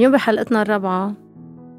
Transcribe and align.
اليوم 0.00 0.12
بحلقتنا 0.12 0.62
الرابعة 0.62 1.14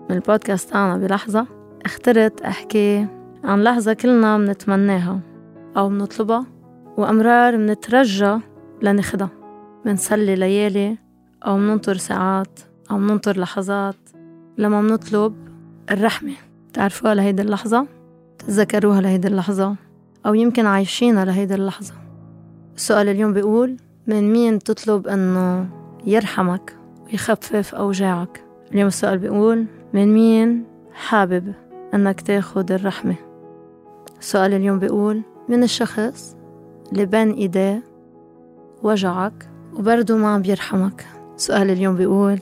من 0.10 0.16
البودكاست 0.16 0.70
تاعنا 0.70 0.98
بلحظة 0.98 1.48
اخترت 1.86 2.42
أحكي 2.42 3.08
عن 3.44 3.64
لحظة 3.64 3.94
كلنا 3.94 4.38
منتمناها 4.38 5.20
أو 5.78 5.90
منطلبها 5.90 6.46
وأمرار 6.98 7.58
منترجى 7.58 8.38
لناخدها. 8.82 9.30
منسلي 9.86 10.36
ليالي 10.36 10.98
أو 11.46 11.58
مننطر 11.58 11.98
ساعات 11.98 12.60
أو 12.92 12.98
مننطر 12.98 13.40
لحظات. 13.40 13.96
لما 14.58 14.82
منطلب 14.82 15.36
الرحمة 15.92 16.34
تعرفوها 16.74 17.16
لهيدي 17.16 17.42
اللحظة؟ 17.42 17.88
تتذكروها 18.40 19.02
لهيدي 19.02 19.28
اللحظة؟ 19.28 19.76
أو 20.26 20.34
يمكن 20.34 20.66
عايشينها 20.66 21.26
لهيدي 21.26 21.56
اللحظة؟ 21.56 21.94
السؤال 22.76 23.10
اليوم 23.10 23.34
بيقول 23.34 23.78
من 24.08 24.34
مين 24.34 24.60
تطلب 24.60 25.08
أنه 25.08 25.70
يرحمك؟ 26.06 26.81
ويخفف 27.12 27.76
أوجاعك. 27.76 28.44
اليوم 28.72 28.88
السؤال 28.88 29.18
بيقول 29.18 29.66
من 29.94 30.14
مين 30.14 30.64
حابب 30.94 31.54
أنك 31.94 32.22
تاخد 32.22 32.72
الرحمة؟ 32.72 33.16
السؤال 34.20 34.54
اليوم 34.54 34.80
بيقول 34.80 35.22
من 35.50 35.64
الشخص 35.64 36.36
اللي 36.92 37.06
بين 37.06 37.32
إيديه 37.32 37.84
وجعك 38.84 39.50
وبرضه 39.74 40.18
ما 40.18 40.28
عم 40.28 40.42
بيرحمك؟ 40.42 41.06
سؤال 41.36 41.70
اليوم 41.70 41.96
بيقول 41.96 42.40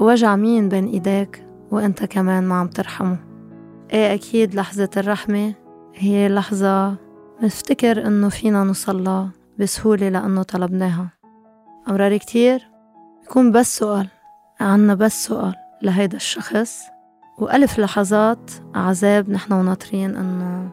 وجع 0.00 0.36
مين 0.36 0.68
بين 0.68 0.86
إيديك 0.86 1.46
وأنت 1.70 2.04
كمان 2.04 2.44
ما 2.44 2.54
عم 2.54 2.68
ترحمه؟ 2.68 3.18
إيه 3.92 4.14
أكيد 4.14 4.54
لحظة 4.54 4.90
الرحمة 4.96 5.54
هي 5.94 6.28
لحظة 6.28 6.94
نفتكر 7.42 8.06
إنه 8.06 8.28
فينا 8.28 8.64
نوصلها 8.64 9.30
بسهولة 9.58 10.08
لأنه 10.08 10.42
طلبناها. 10.42 11.08
أمرار 11.88 12.16
كتير؟ 12.16 12.71
يكون 13.32 13.52
بس 13.52 13.78
سؤال 13.78 14.08
عنا 14.60 14.94
بس 14.94 15.24
سؤال 15.24 15.54
لهيدا 15.82 16.16
الشخص. 16.16 16.82
وألف 17.38 17.78
لحظات 17.78 18.50
عذاب 18.74 19.30
نحن 19.30 19.52
وناطرين 19.52 20.16
إنه 20.16 20.70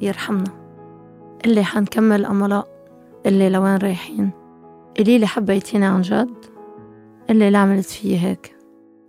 يرحمنا. 0.00 0.50
اللي 1.44 1.64
حنكمل 1.64 2.24
أملاء 2.24 2.68
اللي 3.26 3.50
لوين 3.50 3.76
رايحين. 3.76 4.30
قليلي 4.98 5.26
حبيتيني 5.26 5.86
عن 5.86 6.02
جد 6.02 6.34
اللي 7.30 7.46
اللي 7.46 7.58
عملت 7.58 7.86
فيه 7.86 8.18
هيك. 8.18 8.56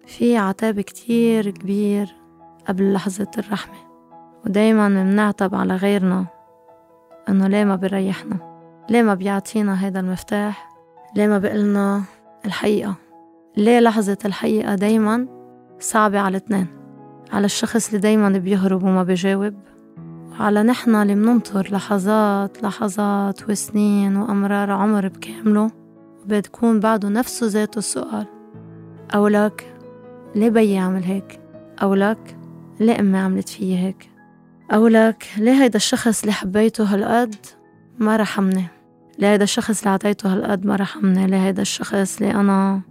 في 0.06 0.38
عتاب 0.38 0.82
كتير 0.82 1.50
كبير 1.50 2.16
قبل 2.68 2.94
لحظة 2.94 3.32
الرحمة. 3.38 3.78
ودايما 4.46 4.90
منعتب 4.90 5.56
على 5.56 5.76
غيرنا 5.76 6.26
إنه 7.30 7.48
ليه 7.48 7.64
ما 7.64 7.76
بيريحنا؟ 7.76 8.38
ليه 8.90 9.02
ما 9.02 9.14
بيعطينا 9.14 9.86
هيدا 9.86 10.00
المفتاح؟ 10.00 10.70
ليه 11.16 11.28
ما 11.28 11.38
بيقلنا 11.38 12.04
الحقيقة. 12.46 12.96
ليه 13.58 13.80
لحظة 13.80 14.18
الحقيقة 14.26 14.76
دايما 14.76 15.28
صعبة 15.80 16.20
على 16.20 16.38
الاثنين؟ 16.38 16.68
على 17.32 17.46
الشخص 17.46 17.88
اللي 17.88 18.00
دايما 18.00 18.30
بيهرب 18.30 18.84
وما 18.84 19.04
بيجاوب؟ 19.04 19.54
وعلى 20.32 20.64
نحنا 20.64 21.02
اللي 21.02 21.16
مننطر 21.16 21.68
لحظات 21.72 22.64
لحظات 22.64 23.50
وسنين 23.50 24.18
وأمرار 24.18 24.72
عمر 24.72 25.08
بكامله 25.08 25.72
وبتكون 26.24 26.80
بعده 26.80 27.10
نفسه 27.10 27.48
ذاته 27.48 27.80
السؤال. 27.80 28.26
أو 29.16 29.28
لك 29.28 29.76
ليه 30.36 30.50
بيي 30.50 30.78
عمل 30.78 31.04
هيك؟ 31.04 31.40
أو 31.82 31.94
لك 31.94 32.38
ليه 32.80 33.00
أمي 33.00 33.18
عملت 33.18 33.50
فيي 33.50 33.78
هيك؟ 33.78 34.10
أو 34.74 34.88
لك 34.88 35.26
ليه 35.38 35.64
هيدا 35.64 35.76
الشخص 35.76 36.22
اللي 36.22 36.34
حبيته 36.34 36.84
هالقد 36.84 37.36
ما 38.00 38.16
رحمني 38.18 38.66
ليه 39.20 39.32
هيدا 39.32 39.44
الشخص 39.44 39.80
اللي 39.80 39.90
عطيته 39.90 40.34
هالقد 40.34 40.66
ما 40.66 40.76
رحمني 40.76 41.28
ليه 41.28 41.46
هيدا 41.46 41.62
الشخص 41.62 42.22
اللي 42.22 42.34
أنا 42.34 42.82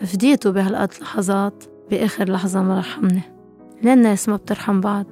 فديته 0.00 0.50
بهالقد 0.50 0.92
لحظات 1.02 1.64
بآخر 1.90 2.32
لحظة 2.32 2.62
ما 2.62 2.78
رحمني 2.78 3.36
ليه 3.82 3.92
الناس 3.92 4.28
ما 4.28 4.36
بترحم 4.36 4.80
بعض. 4.80 5.06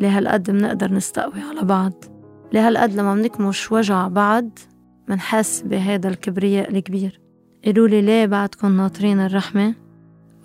ليه 0.00 0.18
هالقد 0.18 0.50
منقدر 0.50 0.92
نستقوي 0.92 1.40
على 1.50 1.62
بعض. 1.62 1.92
ليه 2.52 2.68
هالقد 2.68 2.94
لما 2.94 3.14
منكمش 3.14 3.72
وجع 3.72 4.08
بعض 4.08 4.58
منحس 5.08 5.62
بهيدا 5.62 6.08
الكبرياء 6.08 6.70
الكبير. 6.70 7.20
قالولي 7.64 8.02
ليه 8.02 8.26
بعدكن 8.26 8.70
ناطرين 8.70 9.20
الرحمة. 9.20 9.74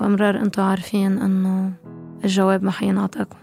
وأمرار 0.01 0.37
أنتو 0.39 0.61
عارفين 0.61 1.17
إنه 1.17 1.73
الجواب 2.23 2.63
ما 2.63 2.71
حينعطاكم 2.71 3.37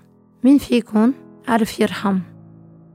مين 0.44 0.58
فيكن 0.58 1.12
عرف 1.48 1.80
يرحم؟ 1.80 2.18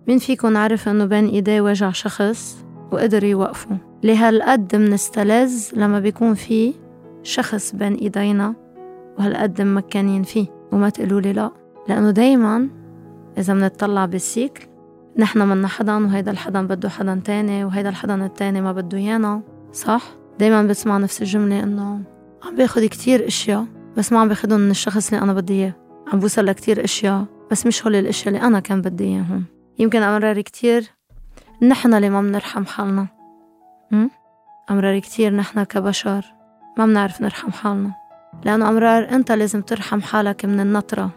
مين 0.08 0.18
فيكن 0.18 0.56
عرف 0.56 0.90
إنه 0.90 1.06
بين 1.06 1.28
إيديه 1.28 1.62
وجع 1.62 1.92
شخص؟ 1.92 2.66
وقدر 2.92 3.24
يوقفه. 3.24 3.78
ليه 4.03 4.28
هالقد 4.28 4.75
منستلذ 4.75 5.70
لما 5.74 6.00
بيكون 6.00 6.34
في 6.34 6.74
شخص 7.24 7.75
بين 7.75 7.94
إيدينا 7.94 8.53
وهالقد 9.20 9.62
مكانين 9.62 10.24
فيه. 10.24 10.48
وما 10.72 10.90
تقولولي 10.90 11.34
لا 11.34 11.52
لأنه 11.90 12.12
دايما 12.12 12.70
إذا 13.38 13.53
منطلع 13.53 14.06
بالسيكل 14.06 14.68
نحنا 15.18 15.46
منا 15.46 15.68
حدا 15.68 15.96
وهيدا 15.96 16.31
الحدا 16.31 16.68
بده 16.68 16.90
حدا 16.90 17.22
تاني 17.25 17.66
وهيدا 17.66 17.90
الحدا 17.90 18.25
التاني 18.25 18.62
ما 18.62 18.72
بده 18.72 18.98
يانا 18.98 19.42
صح؟ 19.74 20.04
دايما 20.40 20.64
بسمع 20.64 20.98
نفس 20.98 21.22
الجملة 21.22 21.64
إنه 21.64 22.02
عم 22.44 22.56
باخد 22.56 22.81
كتير 22.84 23.28
أشياء 23.28 23.66
بس 23.98 24.14
ما 24.14 24.19
عم 24.19 24.28
باخدهم 24.28 24.59
من 24.59 24.72
الشخص 24.72 25.14
اللي 25.14 25.24
أنا 25.24 25.34
بدي 25.34 25.54
إياه. 25.54 25.74
عم 26.14 26.19
بوصل 26.19 26.46
لكتير 26.46 26.84
أشياء 26.84 27.25
بس 27.52 27.66
مش 27.66 27.86
هول 27.86 27.96
الأشياء 27.96 28.28
اللي 28.28 28.48
أنا 28.48 28.59
كان 28.59 28.81
بدي 28.81 29.04
إياهم. 29.04 29.44
يمكن 29.80 30.02
أمرار 30.02 30.42
كتير 30.42 30.84
نحن 31.62 31.94
اللي 31.94 32.09
ما 32.09 32.22
بنرحم 32.22 32.66
حالنا. 32.66 33.07
أمرار 34.72 35.00
كتير 35.00 35.35
نحن 35.35 35.63
كبشر 35.63 36.25
ما 36.78 36.85
بنعرف 36.85 37.22
نرحم 37.22 37.51
حالنا. 37.51 37.91
لأنه 38.45 38.69
أمرار 38.69 39.09
أنت 39.09 39.31
لازم 39.31 39.62
ترحم 39.62 40.01
حالك 40.01 40.45
من 40.45 40.59
النطرة. 40.59 41.09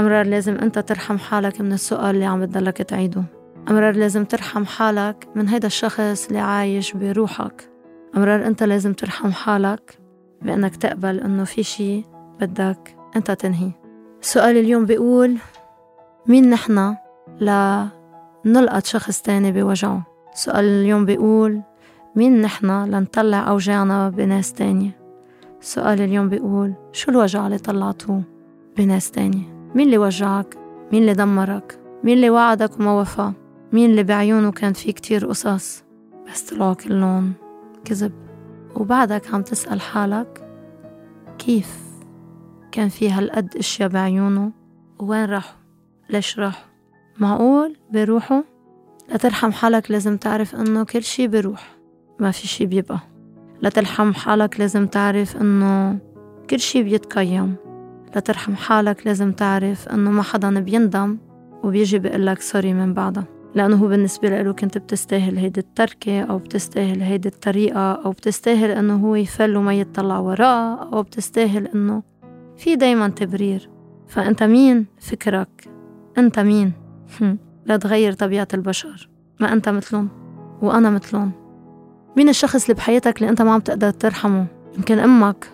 أمرار 0.00 0.26
لازم 0.26 0.54
أنت 0.54 0.78
ترحم 0.78 1.18
حالك 1.18 1.60
من 1.60 1.72
السؤال 1.72 2.14
اللي 2.14 2.24
عم 2.24 2.40
بتضلك 2.40 2.82
تعيده. 2.82 3.24
أمرار 3.70 3.96
لازم 3.96 4.24
ترحم 4.24 4.64
حالك 4.64 5.28
من 5.34 5.48
هيدا 5.48 5.66
الشخص 5.66 6.26
اللي 6.26 6.38
عايش 6.38 6.92
بروحك. 6.92 7.70
أمرار 8.16 8.46
أنت 8.46 8.62
لازم 8.62 8.92
ترحم 8.92 9.32
حالك 9.32 9.98
بأنك 10.42 10.76
تقبل 10.76 11.20
أنه 11.20 11.44
في 11.44 11.62
شي 11.62 12.04
بدك 12.40 12.96
أنت 13.16 13.30
تنهي. 13.30 13.70
السؤال 14.20 14.56
اليوم 14.56 14.86
بيقول 14.86 15.36
مين 16.26 16.50
نحنا 16.50 16.96
لنلقط 18.44 18.86
شخص 18.86 19.22
تاني 19.22 19.52
بوجعه. 19.52 20.06
السؤال 20.34 20.64
اليوم 20.64 21.04
بيقول 21.04 21.60
مين 22.16 22.40
نحنا 22.40 22.86
لنطلع 22.86 23.48
أوجاعنا 23.48 24.08
بناس 24.08 24.52
تانية؟ 24.52 25.00
السؤال 25.60 26.00
اليوم 26.00 26.28
بيقول 26.28 26.74
شو 26.92 27.10
الوجع 27.10 27.46
اللي 27.46 27.58
طلعتوه 27.58 28.22
بناس 28.76 29.10
تانية؟ 29.10 29.70
مين 29.74 29.86
اللي 29.86 29.98
وجعك؟ 29.98 30.58
مين 30.92 31.02
اللي 31.02 31.14
دمرك؟ 31.14 31.78
مين 32.04 32.16
اللي 32.16 32.30
وعدك 32.30 32.80
وما 32.80 33.00
وفى؟ 33.00 33.32
مين 33.72 33.90
اللي 33.90 34.02
بعيونه 34.02 34.52
كان 34.52 34.72
في 34.72 34.92
كتير 34.92 35.26
قصص؟ 35.26 35.84
بس 36.28 36.42
طلعوا 36.42 36.74
كلهم 36.74 37.32
كذب. 37.84 38.12
وبعدك 38.76 39.34
عم 39.34 39.42
تسأل 39.42 39.80
حالك 39.80 40.48
كيف 41.38 41.78
كان 42.72 42.88
في 42.88 43.10
هالقد 43.10 43.56
أشياء 43.56 43.88
بعيونه؟ 43.88 44.52
وين 44.98 45.24
راحوا؟ 45.24 45.56
ليش 46.10 46.38
راحوا؟ 46.38 46.73
معقول؟ 47.18 47.76
بيروحوا 47.90 48.42
لترحم 49.14 49.52
حالك 49.52 49.90
لازم 49.90 50.16
تعرف 50.16 50.54
إنه 50.54 50.84
كل 50.84 51.02
شي 51.02 51.28
بيروح 51.28 51.76
ما 52.20 52.30
في 52.30 52.46
شي 52.46 52.66
بيبقى. 52.66 52.98
لترحم 53.62 54.12
حالك 54.12 54.60
لازم 54.60 54.86
تعرف 54.86 55.36
إنه 55.36 55.98
كل 56.50 56.60
شي 56.60 56.82
بيتقيم 56.82 57.56
لترحم 58.16 58.54
حالك 58.54 59.06
لازم 59.06 59.32
تعرف 59.32 59.88
إنه 59.88 60.10
ما 60.10 60.22
حدا 60.22 60.60
بيندم 60.60 61.18
وبيجي 61.62 61.98
بيقلك 61.98 62.40
سوري 62.40 62.74
من 62.74 62.94
بعدها. 62.94 63.24
لأنه 63.54 63.76
هو 63.76 63.88
بالنسبة 63.88 64.42
له 64.42 64.52
كنت 64.52 64.78
بتستاهل 64.78 65.38
هيدي 65.38 65.60
التركة 65.60 66.22
أو 66.22 66.38
بتستاهل 66.38 67.02
هيدي 67.02 67.28
الطريقة 67.28 67.92
أو 67.92 68.10
بتستاهل 68.10 68.70
إنه 68.70 68.96
هو 68.96 69.14
يفل 69.14 69.56
وما 69.56 69.74
يتطلع 69.74 70.18
وراه 70.18 70.92
أو 70.92 71.02
بتستاهل 71.02 71.66
إنه 71.66 72.02
في 72.56 72.76
دايما 72.76 73.08
تبرير. 73.08 73.70
فأنت 74.08 74.42
مين؟ 74.42 74.86
فكرك. 75.00 75.68
أنت 76.18 76.38
مين؟ 76.38 76.72
لا 77.66 77.76
تغير 77.76 78.12
طبيعة 78.12 78.48
البشر. 78.54 79.08
ما 79.40 79.52
أنت 79.52 79.68
مثلهم 79.68 80.08
وأنا 80.62 80.90
مثلهم. 80.90 81.32
مين 82.16 82.28
الشخص 82.28 82.64
اللي 82.64 82.74
بحياتك 82.74 83.18
اللي 83.18 83.30
أنت 83.30 83.42
ما 83.42 83.52
عم 83.52 83.60
تقدر 83.60 83.90
ترحمه؟ 83.90 84.46
يمكن 84.76 84.98
أمك 84.98 85.50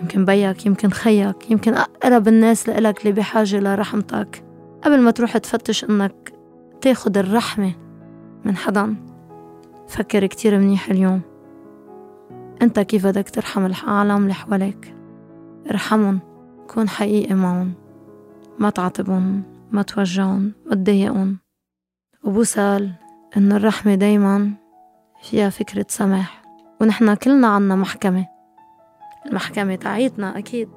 يمكن 0.00 0.24
بيك 0.24 0.66
يمكن 0.66 0.90
خيك 0.90 1.50
يمكن 1.50 1.74
أقرب 1.74 2.28
الناس 2.28 2.68
لإلك 2.68 3.00
اللي 3.00 3.12
بحاجة 3.12 3.60
لرحمتك. 3.60 4.44
قبل 4.84 5.00
ما 5.00 5.10
تروح 5.10 5.36
تفتش 5.36 5.84
إنك 5.84 6.32
تاخد 6.80 7.18
الرحمة 7.18 7.72
من 8.44 8.56
حدا 8.56 8.94
فكر 9.88 10.26
كتير 10.26 10.58
منيح 10.58 10.90
اليوم. 10.90 11.20
أنت 12.62 12.80
كيف 12.80 13.06
بدك 13.06 13.28
ترحم 13.30 13.66
العالم 13.66 14.22
اللي 14.22 14.34
حواليك؟ 14.34 14.94
ارحمهم 15.70 16.20
كون 16.74 16.88
حقيقي 16.88 17.34
معهم. 17.34 17.72
ما 18.58 18.70
تعاتبهم. 18.70 19.53
ما 19.74 19.82
توجعهم 19.82 20.52
ما 20.66 20.74
تضايقهم 20.74 21.38
وبوصل 22.24 22.90
انه 23.36 23.56
الرحمة 23.56 23.94
دايما 23.94 24.50
فيها 25.22 25.50
فكرة 25.50 25.86
سماح. 25.88 26.42
ونحنا 26.80 27.14
كلنا 27.14 27.48
عنا 27.48 27.76
محكمة. 27.76 28.26
المحكمة 29.26 29.74
تاعيتنا 29.74 30.38
أكيد. 30.38 30.68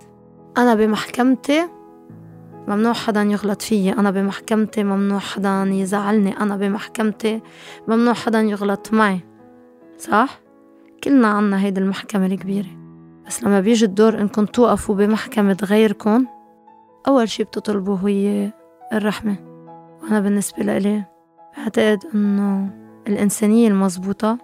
أنا 0.57 0.75
بمحكمتي 0.75 1.69
ممنوع 2.67 2.93
حدا 2.93 3.21
يغلط 3.21 3.61
فيي. 3.61 3.93
أنا 3.93 4.11
بمحكمتي 4.11 4.83
ممنوع 4.83 5.19
حدا 5.19 5.63
يزعلني. 5.63 6.39
أنا 6.39 6.57
بمحكمتي 6.57 7.41
ممنوع 7.87 8.13
حدا 8.13 8.41
يغلط 8.41 8.93
معي. 8.93 9.19
صح؟ 9.97 10.39
كلنا 11.03 11.27
عنا 11.27 11.61
هيدي 11.61 11.79
المحكمة 11.79 12.25
الكبيرة. 12.25 12.77
بس 13.27 13.43
لما 13.43 13.59
بيجي 13.59 13.85
الدور 13.85 14.21
إنكم 14.21 14.45
توقفوا 14.45 14.95
بمحكمة 14.95 15.57
غيركم 15.63 16.25
أول 17.07 17.29
شي 17.29 17.43
بتطلبوا 17.43 17.97
هي 18.05 18.51
الرحمة. 18.93 19.35
وأنا 20.03 20.19
بالنسبة 20.19 20.63
لإلي 20.63 21.03
بعتقد 21.57 21.99
إنه 22.15 22.69
الإنسانية 23.07 23.67
المزبوطة 23.67 24.37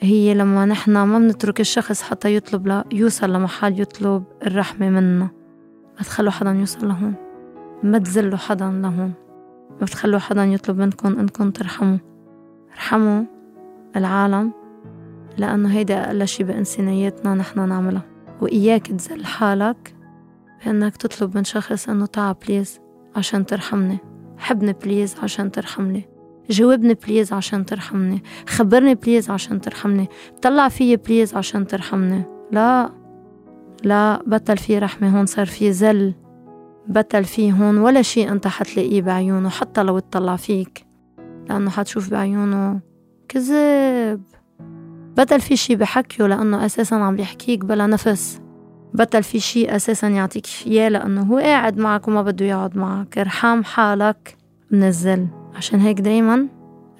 هي 0.00 0.34
لما 0.34 0.66
نحن 0.66 0.92
ما 0.92 1.18
بنترك 1.18 1.60
الشخص 1.60 2.02
حتى 2.02 2.34
يطلب 2.34 2.66
لا 2.66 2.84
يوصل 2.92 3.32
لمحل 3.32 3.80
يطلب 3.80 4.24
الرحمة 4.46 4.90
منا. 4.90 5.28
ما 5.96 6.02
تخلوا 6.04 6.30
حدا 6.30 6.50
يوصل 6.50 6.88
لهون. 6.88 7.14
ما 7.82 7.98
تزلوا 7.98 8.38
حدا 8.38 8.70
لهون. 8.70 9.12
ما 9.80 9.86
تخلوا 9.86 10.18
حدا 10.18 10.44
يطلب 10.44 10.78
منكم 10.78 11.18
إنكم 11.18 11.50
ترحموا. 11.50 11.98
ارحموا 12.72 13.24
العالم 13.96 14.52
لأنه 15.38 15.68
هيدا 15.68 16.06
أقل 16.06 16.28
شي 16.28 16.44
بإنسانيتنا 16.44 17.34
نحن 17.34 17.68
نعملها 17.68 18.02
وإياك 18.40 18.86
تزل 18.86 19.24
حالك 19.24 19.94
بأنك 20.64 20.96
تطلب 20.96 21.36
من 21.36 21.44
شخص 21.44 21.88
إنه 21.88 22.06
تعا 22.06 22.32
please 22.32 22.80
عشان 23.16 23.46
ترحمني. 23.46 23.98
حبني 24.38 24.72
please 24.72 25.16
عشان 25.22 25.50
ترحمني. 25.50 26.08
جاوبني 26.50 26.94
please 26.94 27.32
عشان 27.32 27.64
ترحمني. 27.64 28.22
خبرني 28.46 28.94
please 28.94 29.30
عشان 29.30 29.60
ترحمني. 29.60 30.08
طلع 30.42 30.68
فيي 30.68 30.96
please 30.96 31.34
عشان 31.34 31.66
ترحمني. 31.66 32.22
لا 32.52 32.90
لا 33.84 34.22
بطل 34.26 34.56
في 34.56 34.78
رحمة 34.78 35.18
هون 35.18 35.26
صار 35.26 35.46
في 35.46 35.72
زل 35.72 36.14
بطل 36.88 37.24
في 37.24 37.52
هون 37.52 37.78
ولا 37.78 38.02
شي 38.02 38.28
أنت 38.28 38.46
حتلاقيه 38.46 39.02
بعيونه 39.02 39.48
حتى 39.48 39.82
لو 39.82 39.98
اطلع 39.98 40.36
فيك. 40.36 40.86
لأنه 41.48 41.70
حتشوف 41.70 42.10
بعيونه 42.10 42.80
كذب 43.28 44.22
بطل 45.16 45.40
في 45.40 45.56
شي 45.56 45.76
بحكيه 45.76 46.26
لأنه 46.26 46.66
أساسا 46.66 46.94
عم 46.94 47.16
بيحكيك 47.16 47.64
بلا 47.64 47.86
نفس. 47.86 48.40
بطل 48.94 49.22
في 49.22 49.40
شي 49.40 49.76
أساسا 49.76 50.08
يعطيك 50.08 50.46
إياه 50.66 50.88
لأنه 50.88 51.22
هو 51.22 51.38
قاعد 51.38 51.78
معك 51.78 52.08
وما 52.08 52.22
بده 52.22 52.46
يقعد 52.46 52.76
معك. 52.76 53.18
ارحم 53.18 53.64
حالك 53.64 54.36
من 54.70 54.82
الزل 54.82 55.26
عشان 55.56 55.80
هيك 55.80 56.00
دايما 56.00 56.46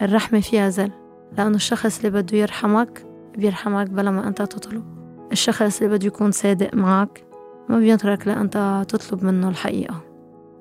الرحمة 0.02 0.40
فيها 0.40 0.68
زل 0.68 0.90
لأنه 1.38 1.56
الشخص 1.56 1.96
اللي 2.04 2.22
بده 2.22 2.38
يرحمك 2.38 3.06
بيرحمك 3.38 3.90
بلا 3.90 4.10
ما 4.10 4.28
أنت 4.28 4.42
تطلب. 4.42 4.84
الشخص 5.32 5.82
اللي 5.82 5.96
بده 5.96 6.06
يكون 6.06 6.30
صادق 6.30 6.74
معك 6.74 7.24
ما 7.68 7.78
بيترك 7.78 8.26
لأنت 8.26 8.84
تطلب 8.88 9.24
منه 9.24 9.48
الحقيقة. 9.48 10.02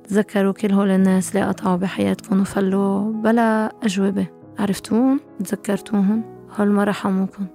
تذكروا 0.03 0.53
كل 0.53 0.71
هول 0.71 0.89
الناس 0.89 1.35
اللي 1.35 1.47
قطعوا 1.47 1.77
بحياتكم 1.77 2.41
وفلوا 2.41 3.11
بلا 3.11 3.71
أجوبة. 3.83 4.27
عرفتوهم؟ 4.59 5.19
تذكرتوهم؟ 5.43 6.23
هول 6.59 6.67
ما 6.67 6.83
رحموكم. 6.83 7.45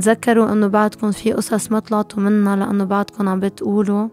تذكروا 0.00 0.52
إنه 0.52 0.66
بعدكم 0.66 1.10
في 1.10 1.32
قصص 1.32 1.72
ما 1.72 1.78
طلعتوا 1.78 2.22
منها 2.22 2.56
لإنه 2.56 2.84
بعدكم 2.84 3.28
عم 3.28 3.40
بتقولوا 3.40 4.08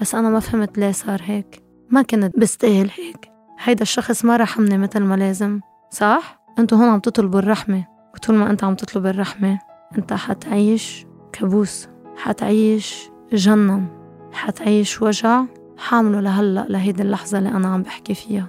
بس 0.00 0.14
أنا 0.14 0.28
ما 0.30 0.40
فهمت 0.40 0.78
ليه 0.78 0.92
صار 0.92 1.20
هيك. 1.24 1.62
ما 1.90 2.02
كنت 2.02 2.38
بستاهل 2.38 2.90
هيك. 2.96 3.30
هيدا 3.58 3.82
الشخص 3.82 4.24
ما 4.24 4.36
رحمني 4.36 4.78
مثل 4.78 5.00
ما 5.00 5.14
لازم. 5.14 5.60
صح؟ 5.90 6.42
أنتوا 6.58 6.78
هون 6.78 6.88
عم 6.88 7.00
تطلبوا 7.00 7.38
الرحمة. 7.38 7.84
وطول 8.14 8.36
ما 8.36 8.50
انت 8.50 8.64
عم 8.64 8.74
تطلب 8.74 9.06
الرحمة 9.06 9.58
انت 9.98 10.12
حتعيش 10.12 11.06
كابوس 11.32 11.88
حتعيش 12.16 13.10
جنن 13.32 13.86
حتعيش 14.32 15.02
وجع 15.02 15.44
حامله 15.78 16.20
لهلأ 16.20 16.66
لهيدي 16.68 17.02
اللحظة 17.02 17.38
اللي 17.38 17.48
أنا 17.48 17.68
عم 17.68 17.82
بحكي 17.82 18.14
فيها. 18.14 18.46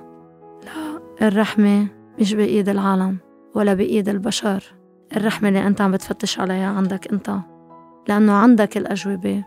لا 0.66 1.28
الرحمة 1.28 1.88
مش 2.20 2.34
بإيد 2.34 2.70
العالم 2.70 3.18
ولا 3.56 3.74
بإيد 3.74 4.10
البشر. 4.10 4.81
الرحمة 5.16 5.50
اللي 5.50 5.68
أنت 5.68 5.82
عم 5.82 5.92
بتفتش 5.92 6.40
عليها 6.40 6.68
عندك 6.70 7.14
أنت. 7.14 7.38
لأنه 8.08 8.34
عندك 8.34 8.78
الأجوبة. 8.78 9.44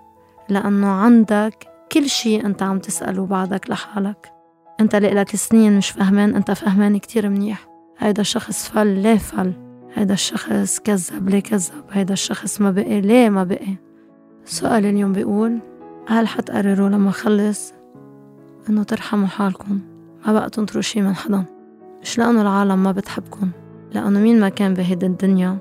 لأنه 0.48 0.86
عندك 0.88 1.66
كل 1.92 2.08
شي 2.08 2.40
أنت 2.40 2.62
عم 2.62 2.78
تسأله 2.78 3.26
بعدك 3.26 3.70
لحالك. 3.70 4.32
أنت 4.80 4.96
لك 4.96 5.36
سنين 5.36 5.76
مش 5.76 5.90
فهمان 5.90 6.34
أنت 6.34 6.50
فهمان 6.50 6.98
كتير 6.98 7.28
منيح. 7.28 7.66
هيدا 7.98 8.20
الشخص 8.20 8.68
فل 8.68 8.86
ليه 8.86 9.18
فل؟ 9.18 9.52
هيدا 9.94 10.14
الشخص 10.14 10.78
كذب 10.78 11.28
ليه 11.28 11.40
كذب؟ 11.40 11.72
هيدا 11.90 12.12
الشخص 12.12 12.60
ما 12.60 12.70
بقي 12.70 13.00
ليه 13.00 13.28
ما 13.28 13.44
بقي؟ 13.44 13.76
السؤال 14.44 14.86
اليوم 14.86 15.12
بيقول 15.12 15.58
هل 16.08 16.28
حتقرروا 16.28 16.88
لما 16.88 17.10
خلص 17.10 17.72
إنه 18.68 18.82
ترحموا 18.82 19.26
حالكم؟ 19.26 19.80
ما 20.26 20.32
بقى 20.32 20.50
تنطروا 20.50 20.82
شي 20.82 21.00
من 21.00 21.14
حدا. 21.14 21.44
مش 22.02 22.18
لأنه 22.18 22.42
العالم 22.42 22.82
ما 22.82 22.92
بتحبكم. 22.92 23.50
لأنه 23.94 24.20
مين 24.20 24.40
ما 24.40 24.48
كان 24.48 24.74
بهيدي 24.74 25.06
الدنيا 25.06 25.58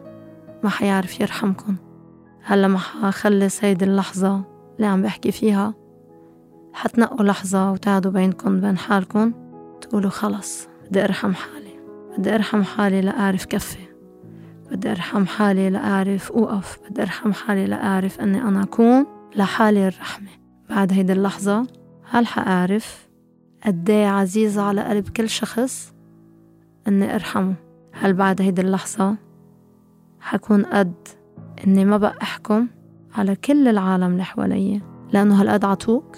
ما 0.64 0.70
حيعرف 0.70 1.22
يرحمكم 1.22 1.76
هلا 2.44 2.68
ما 2.68 2.78
حخلص 2.78 3.64
هيدي 3.64 3.86
اللحظة 3.86 4.42
اللي 4.76 4.88
عم 4.88 5.02
بحكي 5.02 5.32
فيها. 5.32 5.74
حتنقوا 6.74 7.26
لحظة 7.26 7.72
وتقعدوا 7.72 8.12
بينكم 8.12 8.62
بين 8.62 8.78
حالكم 8.78 9.34
تقولوا 9.82 10.10
خلص 10.10 10.68
بدي 10.90 11.04
أرحم 11.04 11.34
حالي. 11.34 11.74
بدي 12.18 12.36
أرحم 12.36 12.64
حالي 12.64 13.02
لأعرف 13.02 13.46
كفي. 13.46 13.84
بدي 14.72 14.92
أرحم 14.92 15.26
حالي 15.26 15.70
لأعرف 15.70 16.32
أوقف. 16.32 16.80
بدي 16.90 17.02
أرحم 17.02 17.34
حالي 17.34 17.66
لأعرف 17.66 18.20
أني 18.22 18.42
أنا 18.42 18.64
أكون 18.64 19.06
لحالي 19.36 19.88
الرحمة. 19.88 20.30
بعد 20.70 20.94
هيدي 20.94 21.14
اللحظة 21.14 21.68
هل 22.10 22.28
حأعرف 22.28 23.08
قدي 23.66 24.04
عزيزة 24.04 24.62
على 24.62 24.82
قلب 24.82 25.10
كل 25.10 25.30
شخص 25.30 25.94
أني 26.88 27.16
أرحمه؟ 27.16 27.63
هل 27.94 28.14
بعد 28.14 28.42
هيدي 28.42 28.62
اللحظة 28.62 29.16
حكون 30.20 30.64
قد 30.64 30.94
إني 31.68 31.86
ما 31.86 31.98
بقى 31.98 32.14
أحكم 32.22 32.68
على 33.16 33.36
كل 33.36 33.68
العالم 33.68 34.12
اللي 34.12 34.24
حواليا؟ 34.24 34.82
لأنه 35.14 35.42
هالقد 35.42 35.66
عطوك؟ 35.66 36.18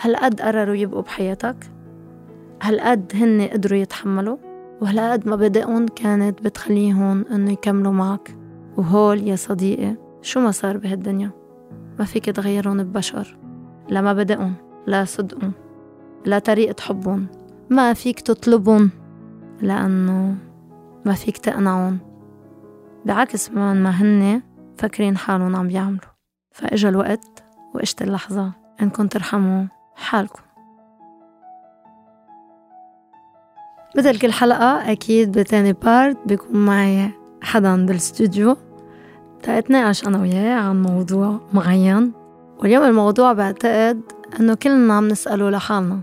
هالقد 0.00 0.40
قرروا 0.40 0.74
يبقوا 0.74 1.02
بحياتك؟ 1.02 1.56
هالقد 2.62 3.12
هن 3.14 3.48
قدروا 3.52 3.78
يتحملوا؟ 3.78 4.36
وهالقد 4.80 5.28
مبادئهم 5.28 5.88
كانت 5.88 6.42
بتخليهم 6.42 7.24
إنه 7.26 7.52
يكملوا 7.52 7.92
معك؟ 7.92 8.36
وهول 8.76 9.28
يا 9.28 9.36
صديقي 9.36 9.96
شو 10.22 10.40
ما 10.40 10.50
صار 10.50 10.76
بهالدنيا؟ 10.76 11.30
ما 11.98 12.04
فيك 12.04 12.24
تغيرهم 12.24 12.82
ببشر 12.82 13.36
لا 13.88 14.00
مبادئهم 14.00 14.54
لا 14.86 15.04
صدقهم 15.04 15.52
لا 16.26 16.38
طريقة 16.38 16.80
حبهم 16.82 17.26
ما 17.70 17.92
فيك 17.92 18.20
تطلبهم 18.20 18.90
لأنه 19.62 20.36
ما 21.04 21.12
فيك 21.12 21.38
تقنعهم. 21.38 21.98
بعكس 23.04 23.50
من 23.50 23.82
ما 23.82 23.90
هن 23.90 24.42
فاكرين 24.78 25.16
حالهم 25.16 25.56
عم 25.56 25.68
بيعملوا. 25.68 26.12
فإجا 26.52 26.88
الوقت 26.88 27.44
وإجت 27.74 28.02
اللحظة 28.02 28.52
إنكم 28.82 29.06
ترحموا 29.06 29.64
حالكم. 29.96 30.42
مثل 33.96 34.18
كل 34.18 34.32
حلقة 34.32 34.92
أكيد 34.92 35.38
بتاني 35.38 35.72
بارت 35.72 36.18
بيكون 36.26 36.66
معي 36.66 37.10
حدا 37.42 37.86
بالاستوديو 37.86 38.56
تتناقش 39.42 40.06
أنا 40.06 40.20
وياه 40.20 40.60
عن 40.60 40.82
موضوع 40.82 41.40
معين. 41.52 42.12
واليوم 42.58 42.84
الموضوع 42.84 43.32
بعتقد 43.32 44.02
إنه 44.40 44.54
كلنا 44.54 44.94
عم 44.94 45.08
نسأله 45.08 45.50
لحالنا. 45.50 46.00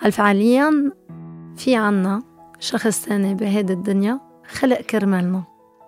هل 0.00 0.12
فعليا 0.12 0.92
في 1.56 1.76
عنا 1.76 2.22
شخص 2.58 3.04
تاني 3.04 3.34
بهيدي 3.34 3.72
الدنيا؟ 3.72 4.29
خلق 4.50 4.80
كرمالنا. 4.80 5.44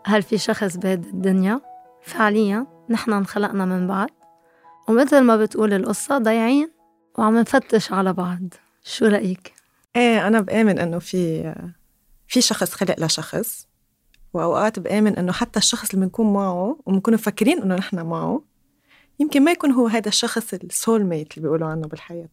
هل 0.06 0.22
في 0.22 0.38
شخص 0.38 0.76
بهيدي 0.76 1.08
الدنيا؟ 1.08 1.60
فعليا 2.02 2.66
نحن 2.90 3.12
انخلقنا 3.12 3.64
من 3.64 3.86
بعض 3.86 4.08
ومثل 4.88 5.20
ما 5.20 5.36
بتقول 5.36 5.72
القصة 5.72 6.18
ضايعين 6.18 6.72
وعم 7.18 7.38
نفتش 7.38 7.92
على 7.92 8.12
بعض. 8.12 8.38
شو 8.84 9.06
رأيك؟ 9.06 9.52
إيه 9.96 10.26
أنا 10.26 10.40
بآمن 10.40 10.78
إنه 10.78 10.98
في 10.98 11.54
في 12.28 12.40
شخص 12.40 12.72
خلق 12.72 13.00
لشخص. 13.00 13.68
وأوقات 14.34 14.78
بآمن 14.78 15.16
إنه 15.16 15.32
حتى 15.32 15.58
الشخص 15.58 15.90
اللي 15.90 16.06
بنكون 16.06 16.32
معه 16.32 16.78
وبنكون 16.86 17.14
مفكرين 17.14 17.62
إنه 17.62 17.74
نحن 17.74 18.06
معه 18.06 18.42
يمكن 19.18 19.44
ما 19.44 19.50
يكون 19.50 19.70
هو 19.70 19.86
هذا 19.86 20.08
الشخص 20.08 20.54
ال 20.54 20.64
soul 20.64 21.04
mate 21.04 21.32
اللي 21.32 21.42
بيقولوا 21.42 21.68
عنه 21.68 21.88
بالحياة. 21.88 22.28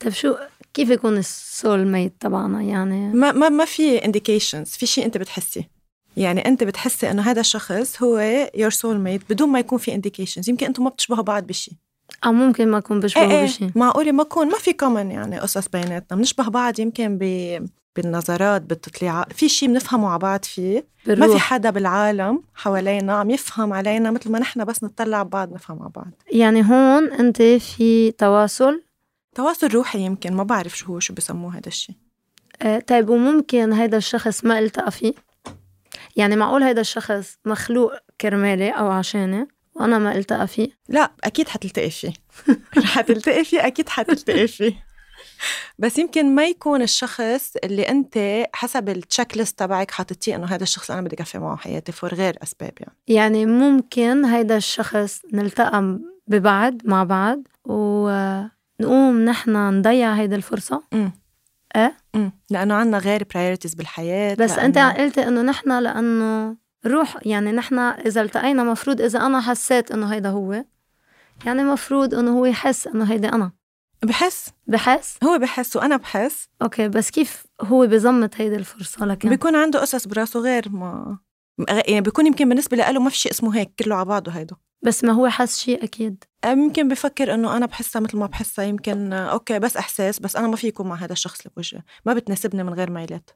طيب 0.00 0.12
شو 0.12 0.36
كيف 0.74 0.90
يكون 0.90 1.16
ال 1.18 1.32
soul 1.32 1.86
mate 1.86 2.12
تبعنا؟ 2.20 2.62
يعني 2.62 3.12
ما 3.12 3.32
ما 3.32 3.48
ما 3.48 3.64
في 3.64 4.04
indications 4.04 4.68
في 4.68 4.86
شيء 4.86 5.04
أنت 5.04 5.16
بتحسي. 5.18 5.68
يعني 6.16 6.48
أنت 6.48 6.64
بتحسي 6.64 7.10
إنه 7.10 7.22
هذا 7.22 7.40
الشخص 7.40 8.02
هو 8.02 8.48
your 8.54 8.70
soul 8.70 8.98
mate 8.98 9.22
بدون 9.30 9.48
ما 9.48 9.58
يكون 9.58 9.78
في 9.78 9.94
indications 9.94 10.50
يمكن 10.50 10.66
أنتم 10.66 10.84
ما 10.84 10.90
بتشبهوا 10.90 11.22
بعض 11.22 11.46
بشيء. 11.46 11.74
أو 12.24 12.32
ممكن 12.32 12.68
ما 12.68 12.78
اكون 12.78 13.00
بشبهوا 13.00 13.30
إيه 13.30 13.44
بشيء. 13.44 13.70
معقولة 13.74 14.12
ما 14.12 14.22
اكون 14.22 14.48
ما 14.48 14.58
في 14.58 14.72
common 14.72 15.10
يعني 15.10 15.38
قصص 15.38 15.68
بيناتنا. 15.68 16.18
بنشبه 16.18 16.48
بعض 16.48 16.80
يمكن 16.80 17.18
ب 17.20 17.22
بالنظرات 17.96 18.62
بالتطليعات 18.62 19.32
في 19.32 19.48
شيء 19.48 19.68
بنفهمه 19.68 20.08
على 20.08 20.18
بعض 20.18 20.44
فيه. 20.44 20.74
ما 20.74 21.14
في 21.14 21.20
بالروح. 21.20 21.40
حدا 21.42 21.70
بالعالم 21.70 22.42
حوالينا 22.54 23.12
عم 23.12 23.30
يفهم 23.30 23.72
علينا 23.72 24.10
مثل 24.10 24.30
ما 24.30 24.38
نحن 24.38 24.64
بس 24.64 24.84
نطلع 24.84 25.22
بعض 25.22 25.52
نفهم 25.52 25.82
على 25.82 25.90
بعض. 25.96 26.10
يعني 26.32 26.62
هون 26.62 27.12
أنت 27.12 27.42
في 27.42 28.10
تواصل 28.10 28.82
تواصل 29.34 29.66
روحي 29.66 30.00
يمكن 30.00 30.32
ما 30.32 30.42
بعرف 30.42 30.78
شو 30.78 30.86
هو 30.86 31.00
شو 31.00 31.14
بسموه 31.14 31.52
هذا 31.52 31.66
الشيء. 31.68 31.96
آه، 32.62 32.78
طيب 32.78 33.08
وممكن 33.08 33.72
هيدا 33.72 33.96
الشخص 33.96 34.44
ما 34.44 34.58
التقى 34.58 34.90
فيه 34.90 35.14
يعني 36.16 36.36
معقول 36.36 36.62
هيدا 36.62 36.80
الشخص 36.80 37.38
مخلوق 37.44 37.92
كرمالي 38.20 38.70
أو 38.70 38.90
عشاني 38.90 39.48
وأنا 39.74 39.98
ما 39.98 40.16
التقى 40.16 40.46
فيه 40.46 40.68
لا 40.88 41.12
أكيد 41.24 41.48
حتلتقي 41.48 41.90
فيه. 41.90 42.12
رح 42.78 43.00
تلتقي 43.00 43.44
فيه 43.44 43.66
أكيد 43.66 43.88
حتلتقي 43.88 44.46
فيه. 44.46 44.84
بس 45.78 45.98
يمكن 45.98 46.34
ما 46.34 46.46
يكون 46.46 46.82
الشخص 46.82 47.56
اللي 47.64 47.88
أنت 47.88 48.44
حسب 48.52 48.88
التشيك 48.88 49.36
ليست 49.36 49.58
تبعك 49.58 49.90
حاطتيه 49.90 50.36
إنه 50.36 50.46
هذا 50.46 50.62
الشخص 50.62 50.90
أنا 50.90 51.00
بدي 51.00 51.16
أكفي 51.16 51.38
معه 51.38 51.56
حياتي 51.56 51.92
فور 51.92 52.14
غير 52.14 52.36
أسباب 52.42 52.72
يعني. 52.80 52.96
يعني 53.08 53.46
ممكن 53.46 54.24
هيدا 54.24 54.56
الشخص 54.56 55.20
نلتقى 55.32 55.98
ببعض 56.26 56.74
مع 56.84 57.04
بعض 57.04 57.42
ونقوم 58.84 59.24
نحن 59.24 59.56
نضيع 59.78 60.12
هيدا 60.14 60.36
الفرصة؟ 60.36 60.82
امم 60.92 61.12
إيه؟ 61.76 61.96
امم 62.14 62.32
لأنه 62.50 62.74
عنا 62.74 62.98
غير 62.98 63.24
priorities 63.34 63.74
بالحياة 63.74 64.34
بس 64.34 64.50
أنت 64.58 64.78
لأنه- 64.78 64.98
قلتي 65.00 65.28
إنه 65.28 65.42
نحن 65.42 65.78
لأنه 65.78 66.56
روح 66.86 67.18
يعني 67.26 67.52
نحن 67.52 67.78
إذا 67.78 68.20
التقينا 68.22 68.64
مفروض 68.64 69.00
إذا 69.00 69.26
أنا 69.26 69.40
حسيت 69.40 69.90
إنه 69.92 70.06
هيدا 70.06 70.28
هو 70.28 70.64
يعني 71.46 71.64
مفروض 71.64 72.14
إنه 72.14 72.38
هو 72.38 72.44
يحس 72.44 72.86
إنه 72.86 73.04
هيدا 73.04 73.34
أنا. 73.34 73.52
بحس؟ 74.02 74.50
بحس؟ 74.66 75.18
هو 75.24 75.38
بحس 75.38 75.76
وأنا 75.76 75.96
بحس. 75.96 76.48
okay 76.62 76.88
بس 76.88 77.10
كيف 77.10 77.44
هو 77.60 77.86
بزمط 77.86 78.40
هيدي 78.40 78.56
الفرصة 78.56 79.06
لكن؟ 79.06 79.28
بيكون 79.28 79.56
عنده 79.56 79.80
قصص 79.80 80.06
براسه 80.08 80.40
غير 80.40 80.68
ما 80.68 81.18
يعني 81.68 82.00
بيكون 82.00 82.26
يمكن 82.26 82.48
بالنسبة 82.48 82.76
له 82.76 83.00
ما 83.00 83.10
في 83.10 83.16
شيء 83.16 83.32
اسمه 83.32 83.56
هيك 83.56 83.72
كله 83.78 83.94
على 83.94 84.04
بعضه 84.04 84.32
هيدا. 84.32 84.56
بس 84.82 85.04
ما 85.04 85.12
هو 85.12 85.28
حس 85.28 85.58
شيء 85.58 85.84
أكيد. 85.84 86.24
يمكن 86.46 86.88
بفكر 86.88 87.34
إنه 87.34 87.56
أنا 87.56 87.66
بحسها 87.66 88.00
مثل 88.00 88.16
ما 88.16 88.26
بحسها 88.26 88.64
يمكن 88.64 89.12
آه، 89.12 89.26
okay 89.32 89.58
بس 89.58 89.76
إحساس 89.76 90.20
بس 90.20 90.36
أنا 90.36 90.48
ما 90.48 90.56
في 90.56 90.68
يكون 90.68 90.86
مع 90.88 90.94
هذا 90.94 91.12
الشخص 91.12 91.40
اللي 91.40 91.50
بوجهي 91.56 91.82
ما 92.06 92.14
بتناسبني 92.14 92.62
من 92.62 92.74
غير 92.74 92.90
ميلات 92.90 93.30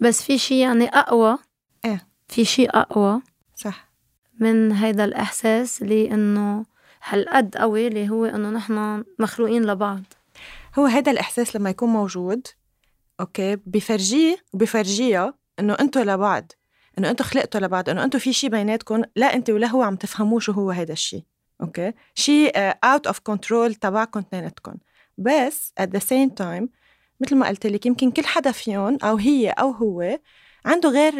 بس 0.00 0.22
في 0.22 0.38
شيء 0.38 0.56
يعني 0.56 0.84
أقوى. 0.88 1.38
إيه. 1.84 2.06
في 2.28 2.44
شيء 2.44 2.70
أقوى. 2.78 3.22
صح. 3.56 3.90
من 4.40 4.72
هيدا 4.72 5.04
الإحساس 5.04 5.82
اللي 5.82 6.10
إنه 6.10 6.64
هالقد 7.04 7.56
قوي 7.56 7.86
اللي 7.86 8.08
هو 8.08 8.24
إنه 8.24 8.50
نحن 8.50 9.04
مخلوقين 9.18 9.64
لبعض. 9.66 10.02
هو 10.78 10.86
هذا 10.86 11.12
الإحساس 11.12 11.56
لما 11.56 11.70
يكون 11.70 11.88
موجود 11.88 12.46
okay 13.20 13.56
بفرجيه 13.66 14.36
وبفرجيها 14.52 15.34
إنه 15.58 15.76
أنتوا 15.80 16.02
لبعض. 16.02 16.52
إنه 17.00 17.10
أنتوا 17.10 17.26
خلقتوا 17.26 17.60
لبعض 17.60 17.88
إنه 17.88 18.04
أنتوا 18.04 18.20
في 18.20 18.32
شيء 18.32 18.50
بيناتكم 18.50 19.02
لا 19.16 19.34
أنت 19.34 19.50
ولا 19.50 19.66
هو 19.66 19.82
عم 19.82 19.96
تفهموه 19.96 20.40
شو 20.40 20.52
هو 20.52 20.70
هذا 20.70 20.92
الشيء 20.92 21.22
okay؟ 21.60 21.92
شيء 22.14 22.52
out 22.56 23.06
of 23.06 23.18
control 23.18 23.74
تبعكم 23.74 24.20
اثنيناتكم. 24.20 24.74
بس 25.18 25.72
at 25.80 25.86
the 25.86 26.00
same 26.00 26.30
time 26.42 26.66
مثل 27.20 27.36
ما 27.36 27.48
قلت 27.48 27.66
لك 27.66 27.86
يمكن 27.86 28.10
كل 28.10 28.24
حدا 28.24 28.52
فيهم 28.52 28.98
أو 29.02 29.16
هي 29.16 29.50
أو 29.50 29.70
هو 29.70 30.18
عنده 30.64 30.88
غير 30.88 31.14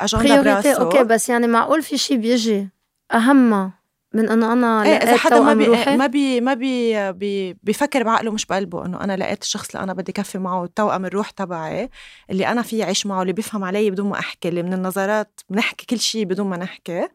اجنده 0.00 0.42
براسه. 0.42 0.72
okay 0.72 1.04
بس 1.04 1.28
يعني 1.28 1.46
معقول 1.46 1.82
في 1.82 1.98
شيء 1.98 2.16
بيجي 2.16 2.68
اهم 3.14 3.72
من 4.14 4.30
إنه 4.30 4.52
أنا 4.52 4.82
إيه 4.82 4.96
إذا 4.96 5.16
حدا 5.16 5.40
ما 5.40 5.44
توأم 5.44 5.58
بي 5.58 5.64
روحي؟ 5.64 5.96
ما 5.96 6.06
بي 6.06 6.40
ما 6.40 6.54
بي 6.54 7.12
بي 7.12 7.56
بيفكر 7.62 8.02
بعقله 8.02 8.32
مش 8.32 8.46
بقلبه 8.46 8.86
إنه 8.86 9.00
أنا 9.00 9.16
لقيت 9.16 9.42
الشخص 9.42 9.70
اللي 9.70 9.84
أنا 9.84 9.92
بدي 9.92 10.12
كفي 10.12 10.38
معه 10.38 10.68
توأم 10.76 11.04
الروح 11.04 11.30
تبعي 11.30 11.90
اللي 12.30 12.46
أنا 12.46 12.62
في 12.62 12.82
اعيش 12.82 13.06
معه 13.06 13.22
اللي 13.22 13.32
بيفهم 13.32 13.64
علي 13.64 13.90
بدون 13.90 14.08
ما 14.08 14.18
أحكي 14.18 14.48
اللي 14.48 14.62
من 14.62 14.72
النظرات 14.72 15.40
بنحكي 15.50 15.86
كل 15.86 15.98
شيء 15.98 16.24
بدون 16.24 16.46
ما 16.46 16.56
نحكي 16.56 17.08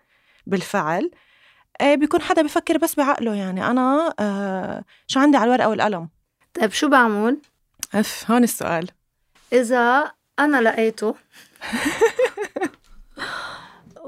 بالفعل. 0.47 1.11
إيه 1.81 1.95
بيكون 1.95 2.21
حدا 2.21 2.41
بيفكر 2.41 2.77
بس 2.77 2.95
بعقله 2.95 3.35
يعني 3.35 3.67
أنا 3.67 4.13
آه 4.19 4.83
شو 5.07 5.19
عندي 5.19 5.37
على 5.37 5.45
الورقة 5.45 5.69
والقلم؟ 5.69 6.09
طيب 6.53 6.71
شو 6.71 6.89
بعمل؟ 6.89 7.37
أف 7.93 8.31
هون 8.31 8.43
السؤال. 8.43 8.87
إذا 9.53 10.11
أنا 10.39 10.61
لقيته 10.61 11.15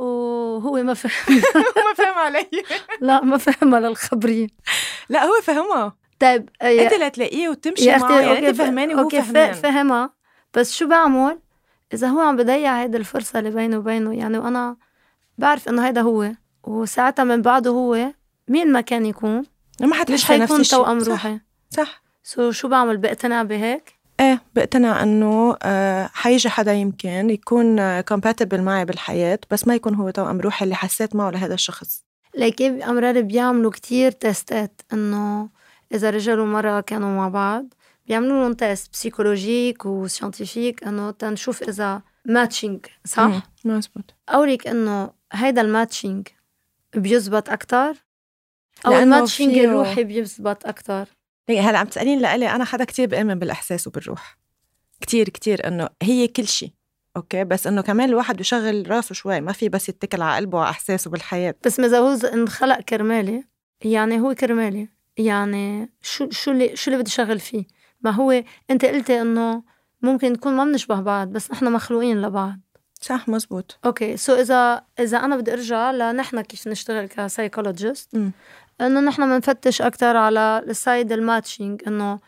وهو 0.02 0.84
ما 0.84 0.94
فهم. 0.94 1.12
ما 1.86 1.94
فهم 1.98 2.18
علي. 2.18 2.48
لا 3.02 3.22
ما 3.24 3.38
فهمها 3.38 3.80
للخبرين 3.80 4.48
لا 5.10 5.24
هو 5.26 5.34
فهمها 5.44 5.96
طيب 6.20 6.50
يا- 6.64 6.84
أنت 6.84 6.94
لتلاقيه 6.94 7.50
وتمشي 7.50 7.86
يا 7.86 7.98
معه 7.98 8.20
يعني 8.20 8.50
أنت 8.50 8.58
فهماني 8.58 8.96
وهو 8.96 9.10
فهمان. 9.10 9.54
فهمها 9.54 10.14
بس 10.54 10.74
شو 10.74 10.88
بعمل؟ 10.88 11.40
إذا 11.94 12.08
هو 12.08 12.20
عم 12.22 12.36
بضيع 12.36 12.82
هيدي 12.82 12.98
الفرصة 12.98 13.40
اللي 13.40 13.50
بينه 13.52 13.78
وبينه 13.78 14.14
يعني 14.16 14.38
وأنا 14.38 14.78
بعرف 15.38 15.70
إنه 15.70 15.88
هيدا 15.88 16.02
هو 16.02 16.32
وساعتها 16.64 17.24
من 17.24 17.42
بعده 17.42 17.72
هو 17.72 18.12
مين 18.48 18.72
ما 18.72 18.82
كان 18.82 19.06
يكون 19.06 19.44
ما 19.82 19.88
مش 19.88 19.94
حتعيش 20.00 20.32
نفس 20.32 20.52
حيكون 20.52 20.64
توأم 20.64 21.00
روحي. 21.00 21.40
صح 21.70 22.02
so 22.24 22.52
شو 22.52 22.68
بعمل؟ 22.68 22.98
بقتنع 22.98 23.44
بهيك؟ 23.44 23.94
إيه 24.22 24.42
بقتنع 24.56 25.04
إنه 25.04 25.58
آه، 25.64 26.10
حيجي 26.14 26.50
حدا 26.50 26.74
يمكن 26.74 27.30
يكون 27.30 28.02
compatible 28.02 28.62
معي 28.62 28.86
بالحياة 28.86 29.40
بس 29.52 29.68
ما 29.68 29.76
يكون 29.76 29.96
هو 29.96 30.10
توأم 30.10 30.42
روحي 30.42 30.64
اللي 30.66 30.76
حسيت 30.76 31.16
معه 31.16 31.30
لهذا 31.32 31.54
الشخص. 31.54 32.04
لكن 32.36 32.82
أمرار 32.82 33.22
بيعملوا 33.22 33.72
كتير 33.72 34.12
تيستات 34.12 34.82
إنه 34.94 35.50
إذا 35.94 36.10
رجل 36.10 36.40
ومرأة 36.40 36.82
كانوا 36.82 37.18
مع 37.18 37.28
بعض 37.28 37.66
بيعملوا 38.08 38.44
لهم 38.44 38.54
test 38.54 38.92
psychologique 38.94 39.86
و 39.86 39.93
scientifique 39.93 40.84
إنه 40.84 41.12
تنشوف 41.12 41.64
إذا 41.64 42.02
matching 42.26 42.86
صح؟ 43.06 43.22
مم، 43.22 43.42
مزبوط. 43.66 44.14
أوكي 44.30 44.68
إنه 44.68 45.10
هيدا 45.34 45.62
ال 45.62 45.69
matching 45.69 46.28
بيزبط 46.96 47.50
أكتر؟ 47.50 47.94
أو 48.86 48.94
ال 48.94 49.01
matching 49.01 49.58
الروحي 49.58 50.04
بيزبط 50.04 50.66
أكتر؟ 50.68 51.08
هي 51.52 51.60
هلا 51.60 51.78
عم 51.78 51.88
تسأليني 51.88 52.22
لإلي 52.22 52.50
أنا 52.50 52.66
حدا 52.66 52.84
كتير 52.84 53.08
بآمن 53.08 53.40
بالإحساس 53.40 53.88
وبالروح. 53.88 54.38
كتير 55.02 55.30
كتير 55.30 55.68
إنه 55.68 55.90
هي 56.02 56.28
كل 56.28 56.48
شيء 56.48 56.72
okay؟ 57.18 57.44
بس 57.44 57.68
إنه 57.68 57.82
كمان 57.82 58.10
الواحد 58.10 58.42
يشغل 58.42 58.92
راسه 58.92 59.16
شوي 59.16 59.42
ما 59.42 59.52
في 59.52 59.70
بس 59.70 59.90
يتكل 59.90 60.22
على 60.22 60.36
قلبه 60.36 60.58
وعلى 60.58 60.70
إحساسه 60.70 61.12
بالحياة. 61.12 61.56
بس 61.66 61.80
ما 61.80 61.86
إذا 61.86 62.00
هو 62.00 62.16
ز- 62.16 62.26
انخلق 62.26 62.80
كرمالي 62.82 63.44
يعني 63.82 64.20
هو 64.20 64.34
كرمالي. 64.34 64.90
يعني 65.18 65.90
شو 66.02 66.30
شو 66.30 66.52
اللي 66.52 66.76
شو 66.76 66.92
اللي 66.92 67.02
بدي 67.02 67.12
شغل 67.12 67.40
فيه؟ 67.40 67.66
ما 68.02 68.12
هو 68.12 68.44
أنت 68.70 68.86
قلتي 68.86 69.22
إنه 69.22 69.64
ممكن 70.02 70.32
نكون 70.34 70.54
ما 70.54 70.64
بنشبه 70.64 71.02
بعض 71.02 71.28
بس 71.28 71.52
نحن 71.52 71.72
مخلوقين 71.72 72.22
لبعض. 72.22 72.60
صح 73.02 73.30
مزبوط. 73.30 73.80
okay 73.86 74.18
so 74.18 74.34
إذا 74.34 74.84
إذا 75.00 75.18
أنا 75.18 75.38
بدي 75.38 75.54
أرجع 75.54 75.92
لنحن 75.92 76.42
كيف 76.42 76.68
نشتغل 76.68 77.06
ك 77.08 77.15
psychologist. 77.15 78.18
انه 78.82 79.00
نحن 79.00 79.26
بنفتش 79.26 79.82
أكثر 79.82 80.18
على 80.18 80.64
ال 80.68 80.76
side 80.76 81.12
ال 81.12 81.19
matching 81.19 81.82
انه 81.88 82.20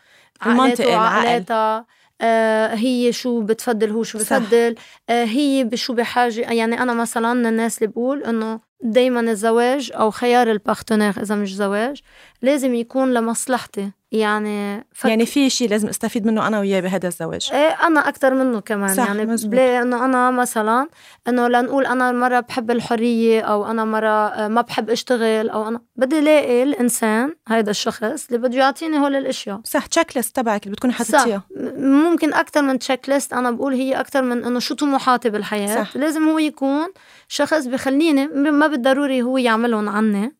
العقل. 0.46 0.88
وعقلاتها 0.88 1.86
آه 2.22 2.76
هي 2.76 3.12
شو 3.12 3.42
بتفضل 3.42 3.90
هو 3.90 4.04
شو. 4.04 4.18
بفضل 4.18 4.76
آه 5.10 5.24
هي 5.24 5.64
بشو 5.64 5.94
بحاجة 5.94 6.52
يعني 6.52 6.82
أنا 6.82 6.94
مثلا 6.94 7.34
من 7.34 7.46
الناس 7.46 7.78
اللي 7.78 7.88
بقول 7.88 8.24
إنه 8.24 8.60
دايما 8.82 9.20
الزواج 9.20 9.92
أو 9.96 10.12
خيار 10.12 10.52
ال 10.52 10.60
partner 10.60 11.22
إذا 11.22 11.36
مش 11.36 11.56
زواج 11.56 12.02
لازم 12.42 12.76
يكون 12.76 13.14
لمصلحتي 13.14 13.92
يعني 14.13 14.88
فك 14.93 15.10
يعني 15.10 15.25
في 15.25 15.50
شيء 15.50 15.70
لازم 15.70 15.88
أستفيد 15.88 16.25
منه 16.27 16.48
أنا 16.48 16.60
وياه 16.60 16.79
بهذا 16.79 17.08
الزواج 17.08 17.50
إيه 17.53 17.88
أنا 17.88 18.08
أكثر 18.10 18.34
منه 18.34 18.60
كمان 18.60 18.93
صح، 18.96 19.08
يعني 19.08 19.25
مزبوط. 19.25 19.51
بلاقي 19.51 19.82
إنه 19.82 20.05
أنا 20.05 20.32
مثلا 20.32 20.88
إنه 21.27 21.48
لنقول 21.48 21.86
أنا 21.86 22.12
مرة 22.12 22.39
بحب 22.39 22.72
الحرية 22.72 23.41
أو 23.41 23.65
أنا 23.72 23.86
مرة 23.86 24.08
آه، 24.08 24.48
ما 24.48 24.62
بحب 24.62 24.89
أشتغل 24.89 25.50
أو 25.50 25.67
أنا 25.67 25.82
بدي 25.96 26.20
ألاقي 26.20 26.63
الإنسان 26.63 27.34
هيدا 27.48 27.72
الشخص 27.72 28.25
اللي 28.27 28.38
بده 28.38 28.58
يعطيني 28.58 28.98
هول 29.00 29.15
الأشياء 29.15 29.62
صح 29.63 29.86
check 29.86 30.18
list 30.18 30.36
تبعك 30.36 30.63
اللي 30.63 30.74
بتكوني 30.74 30.93
حاطتيها 30.93 31.43
ممكن 31.77 32.34
أكثر 32.34 32.62
من 32.62 32.79
check 32.80 33.10
list 33.10 33.34
أنا 33.34 33.51
بقول 33.51 33.74
هي 33.74 34.00
أكثر 34.00 34.22
من 34.22 34.43
إنه 34.46 34.60
شو 34.60 34.75
طموحاتي 34.75 35.29
بالحياة 35.29 35.84
صح. 35.84 35.98
لازم 35.98 36.29
هو 36.29 36.39
يكون 36.39 36.88
شخص 37.27 37.65
بخليني 37.65 38.27
ما 38.27 38.67
بالضروري 38.67 39.22
هو 39.22 39.38
يعملهم 39.38 39.89
عني 39.89 40.36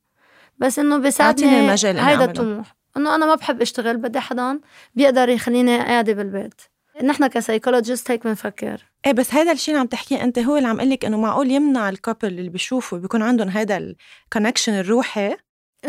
بس 0.58 0.80
إنه 0.80 0.98
بيساعدني 0.98 1.72
هيدا 1.72 2.00
أعمله. 2.00 2.24
الطموح 2.24 2.83
إنه 2.98 3.16
أنا 3.16 3.26
ما 3.26 3.36
بحب 3.36 3.62
أشتغل 3.62 3.98
بدي 3.98 4.20
حدا 4.20 4.60
بيقدر 4.96 5.30
يخليني 5.30 5.78
قاعدة 5.78 6.14
بالبيت. 6.14 6.62
نحن 7.04 7.28
ك 7.28 7.34
psychologists 7.34 8.12
هيك 8.12 8.28
بنفكر. 8.28 8.86
إيه 9.06 9.12
بس 9.12 9.34
هذا 9.34 9.52
الشيء 9.52 9.74
اللي 9.74 9.82
عم 9.82 9.88
تحكيه 9.88 10.24
أنت 10.24 10.40
هو 10.40 10.58
اللي 10.58 10.68
عم 10.68 10.82
قلك 10.82 11.06
إنه 11.06 11.18
معقول 11.18 11.52
يمنع 11.52 11.90
ال 11.90 11.95
couple 11.95 12.28
اللي 12.28 12.50
بيشوفوا 12.50 12.98
بيكون 12.98 13.22
عندهم 13.22 13.50
هذا 13.50 13.78
ال 13.78 13.86
connection 13.86 14.74
الروحي 14.74 15.36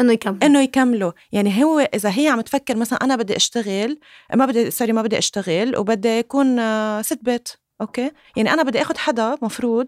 إنه 0.00 0.12
يكمل 0.12 0.44
إنه 0.44 0.60
يكملوا. 0.60 1.12
يعني 1.32 1.64
هو 1.64 1.78
إذا 1.78 2.10
هي 2.18 2.28
عم 2.28 2.40
تفكر 2.40 2.76
مثلا 2.76 2.98
أنا 3.02 3.16
بدي 3.16 3.36
أشتغل 3.36 3.98
ما 4.34 4.46
بدي 4.46 4.70
sorry 4.70 4.92
ما 4.92 5.02
بدي 5.02 5.18
أشتغل 5.18 5.76
وبدي 5.76 6.18
أكون 6.18 6.58
آه، 6.58 7.02
ست 7.02 7.18
بيت 7.22 7.48
okay؟ 7.80 8.10
يعني 8.36 8.52
أنا 8.52 8.62
بدي 8.62 8.82
اخذ 8.82 8.96
حدا 8.96 9.36
مفروض 9.42 9.86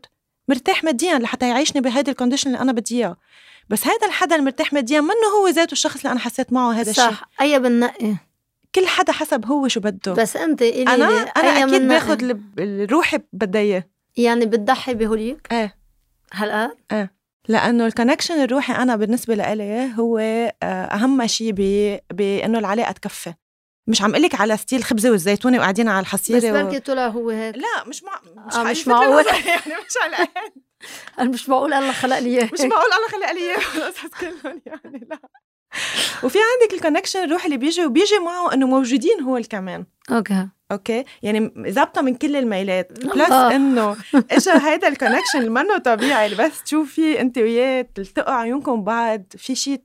مرتاح 0.49 0.85
ماديا 0.85 1.19
لحتى 1.19 1.49
يعيشني 1.49 1.81
بهيدي 1.81 2.11
ال 2.11 2.15
condition 2.15 2.51
اللي 2.51 2.61
أنا 2.61 2.73
بدي 2.73 2.97
إياه. 2.97 3.17
بس 3.69 3.87
هذا 3.87 4.07
الحدا 4.07 4.37
المرتاح 4.37 4.73
ماديا 4.73 5.01
منه 5.01 5.27
هو 5.41 5.49
ذاته 5.49 5.73
الشخص 5.73 5.97
اللي 5.97 6.11
أنا 6.13 6.21
حسيت 6.21 6.53
معه 6.53 6.73
هذا 6.73 6.91
الشيء. 6.91 7.05
صح 7.11 7.29
أي 7.41 7.59
بننقي 7.59 8.15
كل 8.75 8.87
حدا 8.87 9.13
حسب 9.13 9.47
هو 9.47 9.69
شو 9.69 9.81
بده. 9.81 10.13
بس 10.13 10.37
أنت 10.37 10.63
إلي 10.63 10.83
أنا 10.95 11.09
أنا 11.23 11.65
أكيد 11.65 11.89
باخذ 11.89 12.23
ال- 12.59 12.93
روحي 12.93 13.19
بدها 13.33 13.61
إياه. 13.63 13.85
يعني 14.17 14.47
بتضحي 14.47 14.95
بهوليك؟ 14.95 15.49
إيه. 15.53 15.77
هالقد 16.33 17.09
لأنه 17.49 17.87
ال 17.87 17.91
connection 17.91 18.35
الروحي 18.35 18.73
أنا 18.73 18.97
بالنسبة 18.97 19.35
لإلي 19.35 19.91
هو 19.99 20.19
آه، 20.19 20.53
أهم 20.65 21.27
شيء 21.27 21.53
ب- 21.57 21.99
بأنه 22.13 22.59
العلاقة 22.59 22.93
تكفي. 22.93 23.35
مش 23.87 24.03
عم 24.03 24.15
قلك 24.15 24.35
على 24.41 24.57
ستيل 24.57 24.85
خبزة 24.85 25.11
والزيتونة 25.11 25.59
وقاعدين 25.59 25.89
على 25.89 26.01
الحصيرة 26.01 26.39
بس 26.39 26.45
و... 26.45 26.53
بركي 26.53 26.81
طلع 26.81 27.07
هو 27.09 27.31
هيك. 27.31 27.57
لا 27.57 27.85
مش 27.89 28.03
مع 28.05 28.21
مش, 28.47 28.55
آه، 28.55 28.63
مش 28.63 28.89
معقول. 28.89 29.25
يعني 29.47 29.73
مش 29.89 29.95
على. 30.03 30.29
أنا 31.19 31.31
مش 31.31 31.49
معقول 31.49 31.73
الله 31.73 31.93
خلق 31.93 32.19
لي 32.19 32.39
إياه. 32.39 32.51
مش 32.53 32.61
معقول 32.61 32.91
الله 32.93 33.09
خلق 33.13 33.33
لي 33.33 33.41
إياه. 33.41 33.57
القصص 33.77 34.21
كلهم 34.21 34.63
يعني 34.67 35.07
لا. 35.11 35.19
وفي 36.23 36.39
عندك 36.39 36.75
ال 36.75 36.79
connection 36.79 37.25
الروحي 37.25 37.47
اللي 37.47 37.57
بيجي 37.57 37.87
وبيجي 37.87 38.19
معه 38.19 38.55
إنه 38.55 38.67
موجودين 38.67 39.21
هو 39.21 39.41
كمان 39.51 39.85
okay. 40.11 40.49
okay؟ 40.73 41.05
يعني 41.23 41.53
ظابطة 41.69 42.03
من 42.03 42.15
كل 42.15 42.37
الميلات. 42.37 42.93
plus 42.93 43.15
الله. 43.15 43.57
إنه 43.57 43.97
اجى 44.15 44.51
هيدا 44.51 44.89
ال 44.89 44.93
connection 44.93 45.39
اللي 45.39 45.51
منه 45.51 45.79
طبيعي 45.79 46.27
اللي 46.27 46.45
بس 46.45 46.63
تشوفي 46.63 47.21
انت 47.21 47.39
وياه 47.39 47.87
تلتقوا 47.95 48.35
عيونكم 48.35 48.85
بعض 48.85 49.23
في 49.37 49.55
شيء 49.55 49.81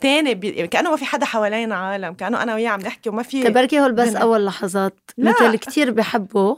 تاني 0.00 0.34
بي... 0.34 0.48
يعني 0.50 0.68
كأنه 0.68 0.90
ما 0.90 0.96
في 0.96 1.04
حدا 1.04 1.26
حوالينا 1.26 1.74
عالم 1.74 2.14
كأنه 2.14 2.42
أنا 2.42 2.54
وياه 2.54 2.70
عم 2.70 2.80
نحكي 2.80 3.08
وما 3.08 3.22
في 3.22 3.42
تبركي 3.42 3.80
هول 3.80 3.92
بس 3.92 4.08
هلا. 4.08 4.18
أول 4.18 4.46
لحظات. 4.46 5.10
لا. 5.16 5.30
مثل 5.30 5.56
كتير 5.56 5.90
بحبه 5.90 6.56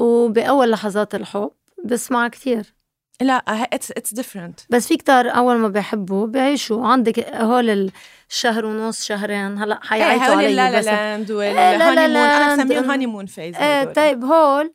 وبأول 0.00 0.70
لحظات 0.70 1.14
الحب 1.14 1.50
بسمع 1.84 2.28
كتير. 2.28 2.74
لا 3.20 3.34
it's 3.34 3.90
it's 3.90 4.14
different 4.14 4.60
بس 4.70 4.86
في 4.86 4.96
كتار 4.96 5.28
أول 5.28 5.56
ما 5.56 5.68
بيحبوا 5.68 6.26
بيعيشوا. 6.26 6.86
عندك 6.86 7.34
هول 7.34 7.90
الشهر 8.30 8.66
ونص 8.66 9.04
شهرين. 9.04 9.58
هلا 9.58 9.80
حيعيطوا 9.82 10.26
هول 10.26 10.34
علي 10.34 10.48
ال 10.48 10.70
La 10.70 10.80
La 10.80 10.97
Land 10.97 11.30
إيه، 11.30 11.52
لا 11.52 11.78
لا 11.78 11.88
وال 11.88 12.08
honeymoon 12.08 12.16
أنا 12.16 12.56
land. 12.56 12.72
بسميهم 12.72 12.90
honeymoon 12.90 13.26
phase 13.26 13.56
إيه 13.56 13.84
طيب 13.84 14.24
هول 14.24 14.72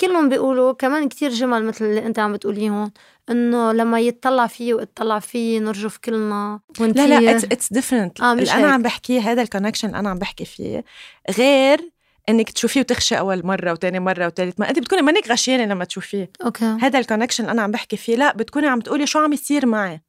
كلهم 0.00 0.28
بيقولوا 0.28 0.72
كمان 0.72 1.08
كتير 1.08 1.30
جمل 1.30 1.64
مثل 1.64 1.84
اللي 1.84 2.06
أنت 2.06 2.18
عم 2.18 2.32
بتقوليهم 2.32 2.92
إنه 3.30 3.72
لما 3.72 4.00
يتطلع 4.00 4.46
فيه 4.46 4.74
واتطلع 4.74 5.18
فيه 5.18 5.60
نرجف 5.60 5.96
كلنا 5.96 6.60
ونطير 6.80 7.06
لا 7.06 7.20
لا 7.20 7.36
it's 7.36 7.72
different 7.72 8.20
آه، 8.20 8.32
أنا. 8.32 8.66
عم 8.66 8.82
بحكيه 8.82 9.20
هذا 9.20 9.42
الكونكشن 9.42 9.88
اللي 9.88 9.98
أنا 9.98 10.10
عم 10.10 10.18
بحكي 10.18 10.44
فيه 10.44 10.84
غير 11.38 11.90
إنك 12.28 12.50
تشوفيه 12.50 12.80
وتخشي 12.80 13.18
أول 13.18 13.46
مرة 13.46 13.72
وتاني 13.72 14.00
مرة 14.00 14.26
وتالت 14.26 14.60
ما 14.60 14.68
انت 14.68 14.78
بتكوني 14.78 15.02
مانك 15.02 15.30
غشيانة 15.30 15.64
لما 15.64 15.84
تشوفيه. 15.84 16.30
أوكي. 16.44 16.64
هذا 16.64 16.98
ال 16.98 17.02
connection 17.02 17.44
اللي 17.44 17.52
أنا 17.52 17.62
عم 17.62 17.70
بحكي 17.70 17.96
فيه 17.96 18.16
لا 18.16 18.32
بتكوني 18.32 18.66
عم 18.66 18.80
تقولي 18.80 19.06
شو 19.06 19.18
عم 19.18 19.32
يصير 19.32 19.66
معي. 19.66 20.02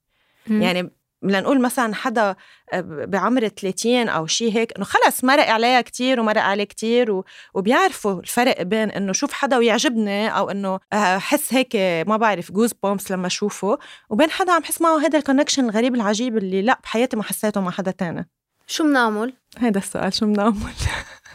مم. 0.47 0.61
يعني 0.61 0.91
لنقول 1.23 1.61
مثلا 1.61 1.95
حدا 1.95 2.35
بعمر 2.83 3.47
30 3.47 4.09
أو 4.09 4.27
شيء 4.27 4.53
هيك 4.53 4.73
إنه 4.77 4.85
خلص 4.85 5.23
مرق 5.23 5.47
عليها 5.47 5.81
كتير 5.81 6.19
ومرق 6.19 6.41
عليه 6.41 6.63
كتير 6.63 7.11
و... 7.11 7.25
وبيعرفوا 7.53 8.19
الفرق 8.19 8.61
بين 8.61 8.91
إنه 8.91 9.13
شوف 9.13 9.33
حدا 9.33 9.57
ويعجبني 9.57 10.29
أو 10.37 10.49
إنه 10.49 10.79
احس 10.93 11.53
هيك 11.53 11.75
ما 12.07 12.17
بعرف 12.17 12.51
جوز 12.51 12.73
بومس 12.83 13.11
لما 13.11 13.27
اشوفه 13.27 13.77
وبين 14.09 14.29
حدا 14.29 14.51
عم 14.51 14.63
حس 14.63 14.81
معه 14.81 14.99
هذا 14.99 15.17
ال 15.19 15.24
connection 15.24 15.65
الغريب 15.65 15.95
العجيب 15.95 16.37
اللي 16.37 16.61
لا 16.61 16.79
بحياتي 16.83 17.17
ما 17.17 17.23
حسيته 17.23 17.61
مع 17.61 17.71
حدا 17.71 17.91
تاني. 17.91 18.29
شو 18.67 18.83
بنعمل 18.83 19.33
هذا 19.57 19.77
السؤال 19.77 20.13
شو 20.13 20.25
بنعمل 20.25 20.55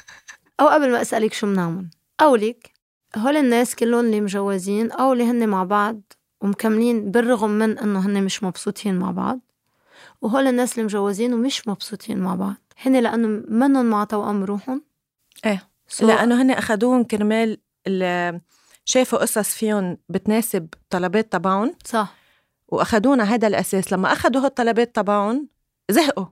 أو 0.61 0.69
قبل 0.69 0.93
ما 0.93 1.03
أسألك 1.03 1.33
شو 1.33 1.47
بنعمل 1.47 1.87
قولك 2.19 2.71
هول 3.17 3.37
الناس 3.37 3.75
كلهم 3.75 4.01
اللي 4.05 4.21
مجوزين 4.21 4.91
أو 4.93 5.13
اللي 5.13 5.25
هن 5.25 5.49
مع 5.49 5.65
بعض 5.65 6.01
ومكملين 6.41 7.11
بالرغم 7.11 7.51
من 7.51 7.79
إنه 7.79 8.07
هن 8.07 8.25
مش 8.25 8.43
مبسوطين 8.43 8.99
مع 8.99 9.11
بعض. 9.11 9.41
وهول 10.23 10.47
الناس 10.47 10.73
اللي 10.73 10.85
مجوزين 10.85 11.35
ومش 11.35 11.69
مبسوطين 11.69 12.19
مع 12.19 12.35
بعض. 12.35 12.55
هن 12.83 12.97
لأنه 12.97 13.43
منهم 13.49 13.87
مع 13.87 14.05
توأم 14.05 14.45
روحهم. 14.45 14.83
إيه. 15.47 15.69
So- 15.97 16.03
لأنه 16.03 16.43
هن 16.43 16.51
اخذوهم 16.51 17.05
كرمال 17.05 17.59
ال- 17.87 18.41
شافوا 18.85 19.19
قصص 19.19 19.55
فيهم 19.55 19.97
بتناسب 20.09 20.69
طلبات 20.91 21.33
تبعهم. 21.33 21.75
صح. 21.85 22.15
واخذونا 22.69 23.25
هذا 23.25 23.49
الأساس. 23.49 23.93
لما 23.93 24.13
اخذوا 24.13 24.45
هالطلبات 24.45 24.97
تبعهم 24.97 25.49
زهقوا. 25.91 26.27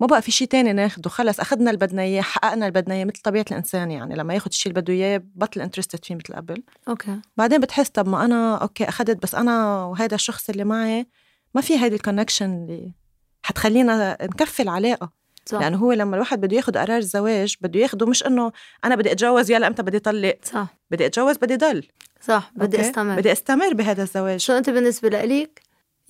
ما 0.00 0.06
بقى 0.06 0.22
في 0.22 0.30
شيء 0.30 0.48
تاني 0.48 0.72
ناخده. 0.72 1.10
خلص 1.10 1.40
أخذنا 1.40 1.70
اللي 1.70 1.86
بدنا 1.86 2.02
اياه 2.02 2.22
حققنا 2.22 2.68
اللي 2.68 2.80
بدنا 2.80 2.94
اياه 2.94 3.04
مثل 3.04 3.22
طبيعة 3.22 3.44
الإنسان 3.50 3.90
يعني. 3.90 4.14
لما 4.14 4.34
ياخذ 4.34 4.48
الشيء 4.48 4.72
اللي 4.72 4.80
بده 4.82 4.92
اياه 4.92 5.22
بطل 5.34 5.60
interested 5.60 6.04
فيه 6.04 6.14
مثل 6.14 6.34
قبل. 6.34 6.62
أوكي. 6.88 7.20
بعدين 7.36 7.60
بتحس 7.60 7.88
طب 7.88 8.08
ما 8.08 8.24
أنا 8.24 8.56
أوكي 8.56 8.84
اخذت 8.84 9.22
بس 9.22 9.34
أنا 9.34 9.84
وهذا 9.84 10.14
الشخص 10.14 10.50
اللي 10.50 10.64
معي 10.64 11.06
ما 11.54 11.60
في 11.60 11.78
هيدي 11.78 11.96
ال 11.96 12.01
connection 12.01 12.50
اللي 12.50 12.92
حتخلينا 13.42 14.18
نكفي 14.22 14.62
العلاقة. 14.62 15.12
صح. 15.46 15.60
لأنه 15.60 15.76
هو 15.78 15.92
لما 15.92 16.16
الواحد 16.16 16.40
بده 16.40 16.56
ياخذ 16.56 16.78
قرار 16.78 16.98
الزواج 16.98 17.56
بده 17.60 17.80
ياخده 17.80 18.06
مش 18.06 18.26
إنه 18.26 18.52
أنا 18.84 18.94
بدي 18.94 19.12
أتجوز 19.12 19.50
يلا 19.50 19.66
إمتى 19.66 19.82
بدي 19.82 19.98
طلق. 19.98 20.38
صح. 20.44 20.66
بدي 20.90 21.06
أتجوز 21.06 21.36
بدي 21.36 21.56
ضل. 21.56 21.86
صح. 22.20 22.52
بدي 22.56 22.76
أوكي؟ 22.76 22.88
أستمر. 22.88 23.16
بدي 23.16 23.32
أستمر 23.32 23.74
بهذا 23.74 24.02
الزواج. 24.02 24.40
شو 24.40 24.52
أنت 24.52 24.70
بالنسبة 24.70 25.08
لإلك؟ 25.08 25.62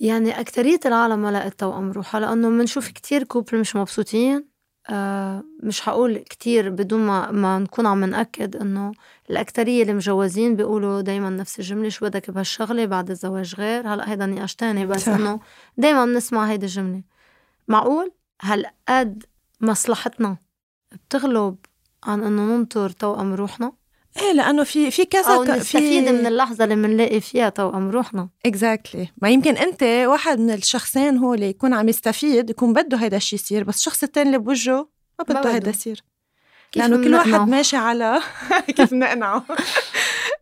يعني 0.03 0.39
أكترية 0.39 0.79
العالم 0.85 1.21
ما 1.21 1.31
لقت 1.31 1.59
توأم 1.59 1.91
روحها 1.91 2.19
لأنه 2.21 2.49
بنشوف 2.49 2.91
كتير 2.91 3.23
couple 3.23 3.59
مش 3.59 3.75
مبسوطين 3.75 4.45
آه 4.89 5.43
مش 5.63 5.81
حقول 5.81 6.17
كتير 6.17 6.69
بدون 6.69 6.99
ما 6.99 7.31
ما 7.31 7.59
نكون 7.59 7.85
عم 7.85 8.03
نأكد 8.05 8.55
إنه 8.55 8.91
الأكترية 9.29 9.81
اللي 9.81 9.93
مجوزين 9.93 10.55
بيقولوا 10.55 11.01
دايما 11.01 11.29
نفس 11.29 11.59
الجملة 11.59 11.89
شو 11.89 12.05
بدك 12.05 12.31
بهالشغلة؟ 12.31 12.85
بعد 12.85 13.09
الزواج 13.09 13.55
غير. 13.55 13.87
هلأ 13.93 14.09
هيدا 14.11 14.25
نقاش 14.25 14.55
تاني 14.55 14.85
بس. 14.85 15.07
إنه 15.07 15.39
دايما 15.77 16.05
بنسمع 16.05 16.45
هيدي 16.49 16.65
الجملة. 16.65 17.01
معقول؟ 17.67 18.11
هالقد 18.41 19.23
مصلحتنا 19.61 20.37
بتغلب 20.91 21.55
عن 22.03 22.23
إنه 22.23 22.41
ننطر 22.55 22.89
توأم 22.89 23.33
روحنا؟ 23.33 23.73
إيه 24.21 24.31
لأنه 24.33 24.63
في 24.63 24.91
في 24.91 25.05
كذا 25.05 25.35
أو 25.35 25.43
نستفيد 25.43 26.09
من 26.09 26.25
اللحظة 26.25 26.63
اللي 26.63 26.75
بنلاقي 26.75 27.21
فيها 27.21 27.49
توأم 27.49 27.89
روحنا. 27.89 28.29
exactly 28.45 29.09
ما 29.21 29.29
يمكن 29.29 29.57
أنت 29.57 29.83
واحد 29.83 30.39
من 30.39 30.51
الشخصين 30.51 31.17
هو 31.17 31.33
اللي 31.33 31.49
يكون 31.49 31.73
عم 31.73 31.89
يستفيد 31.89 32.49
يكون 32.49 32.73
بده 32.73 32.97
هيدا 32.97 33.17
الشيء 33.17 33.39
يصير 33.39 33.63
بس 33.63 33.77
الشخص 33.77 34.03
الثاني 34.03 34.27
اللي 34.27 34.37
بوجهه 34.37 34.89
ما 35.19 35.25
بده. 35.39 35.53
هيدا 35.55 35.69
يصير. 35.69 36.03
لأنه 36.75 37.03
كل 37.03 37.13
واحد؟ 37.15 37.49
ماشي 37.49 37.77
على 37.77 38.19
كيف 38.67 38.93
نقنعه؟ 38.93 39.43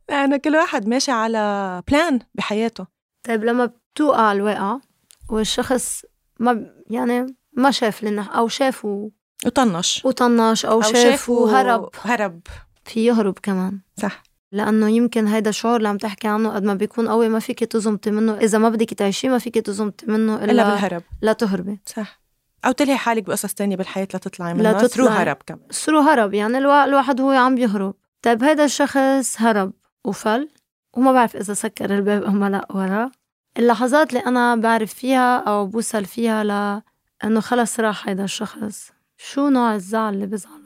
لأنه 0.10 0.38
كل 0.38 0.55
واحد 0.55 0.88
ماشي 0.88 1.12
على 1.12 1.84
plan 1.88 2.19
بحياته. 2.36 2.86
طيب 3.23 3.43
لما 3.43 3.65
بتوقع 3.65 4.31
الواقعة 4.31 4.81
والشخص 5.29 6.01
ما 6.39 6.71
يعني 6.89 7.36
ما 7.53 7.71
شاف 7.71 8.03
لنا 8.03 8.21
أو 8.23 8.47
شاف 8.47 8.86
و- 8.86 9.10
وطنش. 9.45 10.01
وطنش 10.05 10.65
أو, 10.65 10.71
أو 10.73 10.81
شاف 10.81 10.93
شافه 10.97 11.34
وهرب 11.34 11.89
هرب. 12.01 12.41
في 12.85 13.05
يهرب 13.05 13.39
كمان. 13.43 13.79
صح. 14.01 14.23
لأنه 14.51 14.89
يمكن 14.89 15.27
هيدا 15.27 15.49
الشعور 15.49 15.77
اللي 15.77 15.87
عم 15.87 15.97
تحكي 15.97 16.27
عنه 16.27 16.49
قد 16.49 16.63
ما 16.63 16.73
بيكون 16.73 17.07
قوي 17.07 17.29
ما 17.29 17.39
فيك 17.39 17.59
تزمتي 17.59 18.11
منه. 18.11 18.37
إذا 18.37 18.57
ما 18.57 18.69
بدك 18.69 18.93
تعيشيه 18.93 19.29
ما 19.29 19.37
فيك 19.37 19.55
تزمتي 19.55 20.05
منه 20.05 20.35
إلا, 20.35 20.51
إلا 20.51 20.69
بالهرب. 20.69 21.03
لا 21.21 21.33
تهربي. 21.33 21.79
صح. 21.85 22.21
أو 22.65 22.71
تلهي 22.71 22.97
حالك 22.97 23.23
بقصص 23.23 23.53
تانية 23.53 23.75
بالحياة 23.75 24.03
لتطلعي 24.03 24.53
منها. 24.53 24.71
لا 24.73 24.87
ثرو. 24.87 25.07
هرب 25.07 25.37
كمان. 25.45 25.61
سرو 25.69 25.99
هرب. 25.99 26.33
يعني 26.33 26.57
الوا... 26.57 26.85
الواحد 26.85 27.21
هو 27.21 27.29
عم 27.31 27.55
بيهرب 27.55 27.93
طيب 28.21 28.43
هيدا 28.43 28.65
الشخص 28.65 29.41
هرب 29.41 29.73
وفل 30.05 30.49
وما 30.93 31.11
بعرف 31.11 31.35
إذا 31.35 31.53
سكر 31.53 31.95
الباب 31.95 32.23
أم 32.23 32.43
لا 32.45 32.67
ورا 32.69 33.11
اللحظات 33.57 34.09
اللي 34.09 34.25
أنا 34.25 34.55
بعرف 34.55 34.93
فيها 34.93 35.37
أو 35.37 35.67
بوصل 35.67 36.05
فيها 36.05 36.43
لأنه 36.43 37.39
خلص 37.39 37.79
راح 37.79 38.07
هيدا 38.07 38.23
الشخص. 38.23 38.91
شو 39.17 39.49
نوع 39.49 39.75
الزعل 39.75 40.13
اللي 40.13 40.25
بزعله 40.25 40.61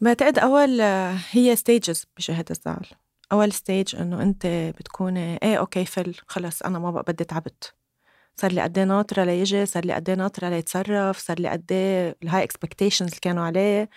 بعتقد 0.00 0.38
أول 0.38 0.80
آه، 0.80 1.16
هي 1.30 1.56
stages 1.56 2.06
بشهادة 2.16 2.44
الزعل. 2.50 2.86
أول 3.32 3.52
stage 3.52 3.96
إنه 3.96 4.22
أنت 4.22 4.46
بتكوني 4.78 5.38
إيه 5.42 5.56
أوكي 5.56 5.84
فل 5.84 6.14
خلص 6.26 6.62
أنا 6.62 6.78
ما 6.78 6.90
بقى 6.90 7.04
بدي 7.08 7.24
تعبت. 7.24 7.74
صار 8.36 8.52
لي 8.52 8.60
قد 8.62 8.78
إيه 8.78 8.84
ناطرة 8.84 9.24
ليجي 9.24 9.66
صار 9.66 9.84
لي 9.84 9.92
قد 9.92 10.08
إيه 10.08 10.16
ناطرة 10.16 10.48
ليتصرف 10.48 11.18
صار 11.18 11.40
لي 11.40 11.48
قد 11.48 11.72
إيه 11.72 12.16
ال 12.22 12.42
high 12.44 12.60
expectations 12.60 13.08
اللي 13.08 13.20
كانوا 13.20 13.44
عليه 13.44 13.90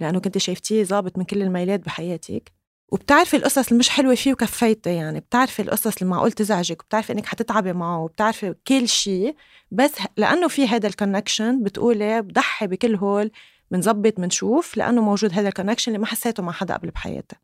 لأنه 0.00 0.20
كنت 0.20 0.38
شايفتيه 0.38 0.84
ظابط 0.84 1.18
من 1.18 1.24
كل 1.24 1.42
الميلات 1.42 1.80
بحياتك. 1.80 2.52
وبتعرفي 2.88 3.36
القصص 3.36 3.66
اللي 3.68 3.78
مش 3.78 3.88
حلوة 3.88 4.14
فيه 4.14 4.32
وكفيتي 4.32 4.94
يعني. 4.94 5.20
بتعرفي 5.20 5.62
القصص 5.62 5.96
اللي 5.96 6.10
معقول 6.10 6.32
تزعجك 6.32 6.82
وبتعرفي 6.82 7.12
إنك 7.12 7.26
حتتعبي 7.26 7.72
معه 7.72 7.98
وبتعرفي 8.04 8.54
كل 8.66 8.88
شيء 8.88 9.36
بس 9.70 9.92
لأنه 10.16 10.48
في 10.48 10.68
هذا 10.68 10.86
ال 10.88 10.95
connection 10.95 11.62
بتقولي 11.62 12.22
بضحي 12.22 12.66
بكل 12.66 12.94
هول 12.96 13.30
بنظبط 13.70 14.20
بنشوف 14.20 14.76
لأنه 14.76 15.02
موجود 15.02 15.32
هذا 15.32 15.48
ال 15.48 15.52
connection 15.52 15.92
اللي 15.92 15.98
ما 15.98 16.06
حسيته 16.06 16.42
مع 16.42 16.52
حدا 16.52 16.74
قبل 16.74 16.90
بحياتي. 16.90 17.36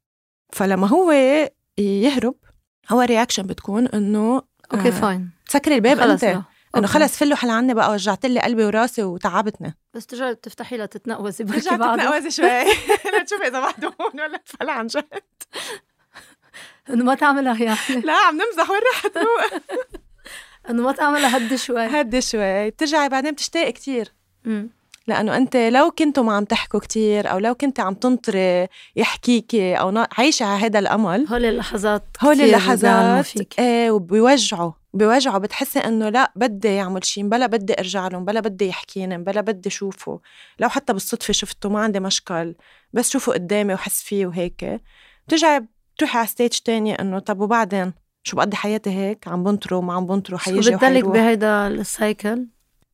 فلما 0.53 0.87
هو 0.87 1.13
يهرب 1.79 2.35
اول 2.91 3.07
reaction 3.07 3.43
بتكون 3.43 3.87
إنه 3.87 4.43
أوكي 4.75 4.89
آه، 4.89 4.91
fine 4.91 5.31
تسكري 5.47 5.75
الباب 5.75 6.01
أنت. 6.01 6.25
لا. 6.25 6.31
إنه 6.31 6.45
أوكي. 6.75 6.87
خلص 6.87 7.17
فلوا 7.17 7.37
حل 7.37 7.51
عني 7.51 7.75
بقى 7.75 7.93
وجعت 7.93 8.27
لي 8.27 8.41
قلبي 8.41 8.65
وراسي 8.65 9.03
وتعبتني. 9.03 9.77
بس 9.95 10.07
ترجعي 10.07 10.35
بتفتحي 10.35 10.77
لها 10.77 10.87
تتنقوزي 10.87 11.45
بركي 11.45 11.77
بعده 11.77 12.03
تتنقوزي 12.03 12.31
شوي. 12.31 12.65
لتشوفي 13.21 13.47
إذا 13.47 13.61
بعده 13.61 13.95
هون 14.01 14.21
ولا 14.21 14.43
فل 14.45 14.71
عن 14.71 14.87
جد. 14.87 15.05
إنه 16.91 17.05
ما 17.05 17.15
تعملها 17.15 17.65
يعني 17.65 18.01
لا 18.05 18.13
عم 18.13 18.35
نمزح 18.35 18.71
وين 18.71 18.81
رحت 18.93 19.13
إنه 20.71 20.83
ما 20.83 20.93
تعملها 20.93 21.37
هد 21.37 21.55
شوي. 21.55 21.87
هدي 21.87 22.21
شوي. 22.21 22.71
بترجعي 22.71 23.09
بعدين 23.09 23.33
بتشتاقي 23.33 23.73
كتير. 23.73 24.13
مم. 24.45 24.71
لأنه 25.09 25.37
أنت 25.37 25.57
لو 25.57 25.91
كنتوا 25.91 26.25
ما 26.25 26.33
عم 26.33 26.45
تحكوا 26.45 26.81
كتير 26.81 27.31
أو 27.31 27.39
لو 27.39 27.55
كنت 27.55 27.81
عم 27.81 27.95
تنطري 27.95 28.69
يحكيكي 28.97 29.75
أو 29.75 30.07
عايشة 30.19 30.45
على 30.47 30.65
هذا 30.65 30.79
الأمل 30.79 31.27
هول 31.27 31.45
اللحظات 31.45 32.03
هول 32.23 32.41
اللحظات 32.41 33.27
إيه 33.59 33.91
وبيوجعوا 33.91 34.73
بيوجعوا 34.95 35.39
بتحسي 35.39 35.79
إنه 35.79 36.09
لا 36.09 36.33
بدي 36.37 36.69
يعمل 36.69 37.05
شيء 37.05 37.29
بلا 37.29 37.47
بدي 37.47 37.79
أرجع 37.79 38.09
لهم 38.09 38.25
بلا 38.25 38.41
بدي 38.41 38.69
يحكيني 38.69 39.19
بلا 39.19 39.41
بدي 39.41 39.69
اشوفه 39.69 40.21
لو 40.59 40.69
حتى 40.69 40.93
بالصدفة 40.93 41.33
شفته 41.33 41.69
ما 41.69 41.81
عندي 41.81 42.01
مشكل 42.01 42.55
بس 42.93 43.11
شوفه 43.11 43.33
قدامي 43.33 43.75
وحس 43.75 44.03
فيه 44.03 44.27
وهيك. 44.27 44.81
بترجعي 45.27 45.67
بتروحي 45.95 46.19
على 46.19 46.27
stage 46.27 46.51
تانية 46.59 46.95
إنه 46.95 47.19
طب 47.19 47.41
وبعدين؟ 47.41 47.93
شو 48.23 48.37
بقضي 48.37 48.57
حياتي 48.57 48.91
هيك؟ 48.91 49.29
عم 49.29 49.45
بنطره 49.45 49.77
وما 49.77 49.95
عم 49.95 50.07
بنطره 50.07 50.37
حيجي 50.37 50.59
بتضلك 50.59 50.83
وحيروح. 50.83 51.13
بهيدا 51.13 51.67
ال 51.67 51.80
cycle 51.80 52.47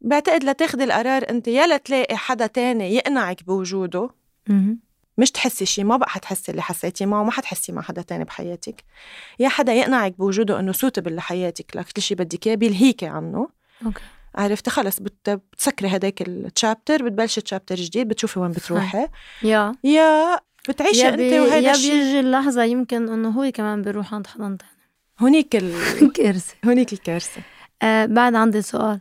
بعتقد 0.04 0.44
لتاخدي 0.44 0.84
القرار 0.84 1.30
انت 1.30 1.48
يا 1.48 1.66
لتلاقي 1.66 2.16
حدا 2.16 2.46
تاني 2.46 2.94
يقنعك 2.94 3.42
بوجوده. 3.44 4.10
مش 5.18 5.30
تحسي 5.30 5.66
شيء 5.66 5.84
ما 5.84 5.96
بقى 5.96 6.08
حتحسي 6.08 6.50
اللي 6.50 6.62
حسيتي 6.62 7.06
معه 7.06 7.22
ما 7.24 7.30
حتحسي 7.30 7.72
مع 7.72 7.82
حدا 7.82 8.02
تاني 8.02 8.24
بحياتك. 8.24 8.84
يا 9.38 9.48
حدا 9.48 9.72
يقنعك 9.72 10.18
بوجوده 10.18 10.60
انه 10.60 10.72
suitable 10.72 11.14
لحياتك 11.14 11.76
لكل 11.76 12.02
شيء 12.02 12.16
بدك 12.16 12.46
اياه 12.46 12.54
بيلهيكي 12.54 13.06
عنه. 13.06 13.48
أوكي. 13.86 14.00
عرفتي؟ 14.34 14.70
خلص 14.70 15.00
بت... 15.00 15.30
بتسكري 15.52 15.88
هداك 15.88 16.22
ال 16.22 16.32
chapter 16.32 17.02
بتبلشي 17.02 17.40
chapter 17.40 17.74
جديد 17.74 18.08
بتشوفي 18.08 18.38
وين 18.40 18.50
بتروحي. 18.50 19.08
يا. 19.42 19.72
يا 19.84 20.38
بتعيشي 20.68 21.00
يا 21.00 21.08
انت 21.08 21.20
وهذا 21.20 21.58
يا 21.58 21.70
الشيء 21.70 21.92
بيجي 21.92 22.20
اللحظة 22.20 22.64
يمكن 22.64 23.08
انه 23.08 23.28
هو 23.28 23.50
كمان 23.50 23.82
بيروح 23.82 24.14
عند 24.14 24.26
حدا 24.26 24.44
تاني. 24.44 24.58
هونيك 25.20 25.56
ال... 25.56 25.72
كارثة. 26.16 26.54
هونيك 26.64 26.92
الكارثة. 26.92 27.40
آه 27.82 28.06
بعد 28.06 28.34
عندي 28.34 28.62
سؤال. 28.62 29.00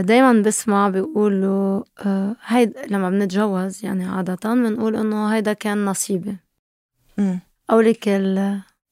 دايما 0.00 0.42
بسمع 0.42 0.88
بيقولوا 0.88 1.84
آه 2.06 2.36
هيد 2.46 2.78
لما 2.90 3.10
بنتجوز 3.10 3.84
يعني 3.84 4.04
عادة 4.04 4.54
بنقول 4.54 4.96
إنه 4.96 5.28
هيدا 5.34 5.52
كان 5.52 5.84
نصيبي. 5.84 6.36
مم. 7.18 7.40
أو 7.70 7.80
لك 7.80 8.08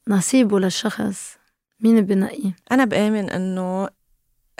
نصيبه 0.09 0.61
للشخص 0.61 1.37
مين 1.81 2.01
بنقيه 2.01 2.57
أنا 2.73 2.85
بآمن 2.85 3.31
إنه 3.31 3.89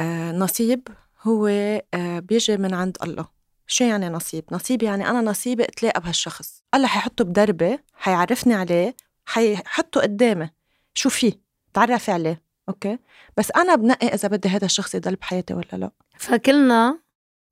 آه 0.01 0.33
نصيب 0.33 0.89
هو 1.23 1.47
آه 1.95 2.19
بيجي 2.19 2.57
من 2.57 2.75
عند 2.75 2.97
الله. 3.03 3.27
شو 3.67 3.85
يعني 3.85 4.09
نصيب؟ 4.09 4.45
نصيب 4.53 4.83
يعني 4.83 5.11
أنا 5.11 5.21
نصيبي 5.21 5.65
أتلاقى 5.65 6.01
بهالشخص. 6.01 6.63
الله 6.75 6.87
حيحطه 6.87 7.25
بدربي 7.25 7.79
حيعرفني 7.95 8.55
عليه 8.55 8.97
حيحطه 9.27 10.01
قدامي. 10.01 10.51
شو 10.95 11.09
فيه 11.09 11.33
تعرفي 11.75 12.13
عليه. 12.13 12.43
أوكي. 12.69 12.99
بس 13.37 13.51
أنا 13.57 13.75
بنقي 13.75 14.07
إذا 14.07 14.29
بدي 14.29 14.49
هذا 14.49 14.65
الشخص 14.65 14.95
يضل 14.95 15.15
بحياتي 15.15 15.55
ولا 15.55 15.65
لا. 15.73 15.91
فكلنا 16.19 16.99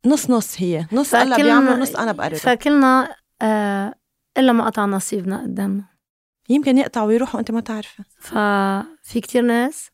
نص 0.07 0.31
نص 0.31 0.55
هي. 0.61 0.87
نص 0.93 1.15
الله 1.15 1.37
فكلنا- 1.37 1.43
بيعمل 1.61 1.81
نص 1.81 1.97
أنا 1.97 2.13
بقرر 2.13 2.35
فكلنا 2.35 3.17
آه 3.43 3.95
إلا 4.39 4.53
ما 4.53 4.65
قطع 4.67 4.85
نصيبنا 4.85 5.43
قدامنا. 5.43 5.85
يمكن 6.49 6.79
يقطع 6.79 7.03
ويروح 7.03 7.35
وأنت 7.35 7.51
ما 7.51 7.61
تعرفي. 7.61 8.03
ففي 8.21 9.21
كتير 9.21 9.43
ناس 9.43 9.91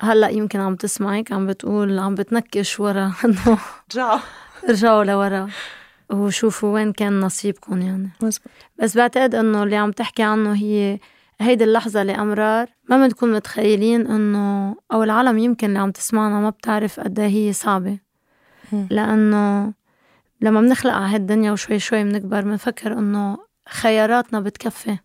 هلأ 0.00 0.28
يمكن 0.28 0.60
عم 0.60 0.76
تسمعك 0.76 1.32
عم 1.32 1.46
بتقول 1.46 1.98
عم 1.98 2.14
بتنكش 2.14 2.80
ورا 2.80 3.12
إنه 3.24 3.58
رجعوا. 3.92 4.20
ارجعوا 4.68 5.04
لورا 5.04 5.48
وشوفوا 6.12 6.74
وين 6.74 6.92
كان 6.92 7.20
نصيبكم 7.20 7.82
يعني. 7.82 8.10
مزبوط. 8.22 8.52
بس 8.78 8.96
بعتقد 8.96 9.34
إنه 9.34 9.62
اللي 9.62 9.76
عم 9.76 9.90
تحكي 9.92 10.22
عنه 10.22 10.54
هي 10.54 10.98
هيدي 11.40 11.64
اللحظة 11.64 12.02
اللي 12.02 12.12
أمرار 12.14 12.68
ما 12.88 13.06
بنكون 13.06 13.32
متخيلين 13.32 14.06
إنه 14.06 14.76
أو 14.92 15.02
العالم 15.02 15.38
يمكن 15.38 15.68
اللي 15.68 15.78
عم 15.78 15.90
تسمعنا 15.90 16.40
ما 16.40 16.50
بتعرف 16.50 17.00
قد 17.00 17.18
إيه 17.18 17.28
هي 17.28 17.52
صعبة. 17.52 17.98
لأنه 18.90 19.72
لما 20.40 20.60
بنخلق 20.60 20.92
على 20.92 21.14
هالدنيا 21.14 21.52
وشوي 21.52 21.78
شوي 21.78 22.04
بنكبر 22.04 22.40
بنفكر 22.40 22.92
إنه 22.92 23.38
خياراتنا 23.68 24.40
بتكفي. 24.40 24.98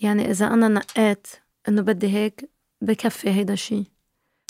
يعني 0.00 0.30
إذا 0.30 0.46
أنا 0.46 0.68
نقيت 0.68 1.26
إنه 1.68 1.82
بدي 1.82 2.14
هيك 2.14 2.50
بكفي 2.80 3.30
هيدا 3.30 3.52
الشي. 3.52 3.84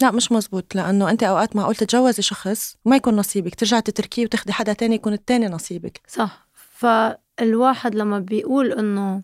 لا 0.03 0.11
مش 0.11 0.33
مزبوط 0.33 0.75
لأنه 0.75 1.11
أنت 1.11 1.23
أوقات 1.23 1.57
معقول 1.57 1.75
تتجوزي 1.75 2.23
شخص 2.23 2.77
وما 2.85 2.97
يكون 2.97 3.17
نصيبك 3.17 3.55
ترجعي 3.55 3.81
تتركيه 3.83 4.25
وتاخدي 4.25 4.53
حدا 4.53 4.73
تاني 4.73 4.95
يكون 4.95 5.13
التاني 5.13 5.49
نصيبك. 5.49 6.01
صح. 6.09 6.49
فالواحد 6.55 7.95
لما 7.95 8.19
بيقول 8.19 8.73
إنه 8.73 9.23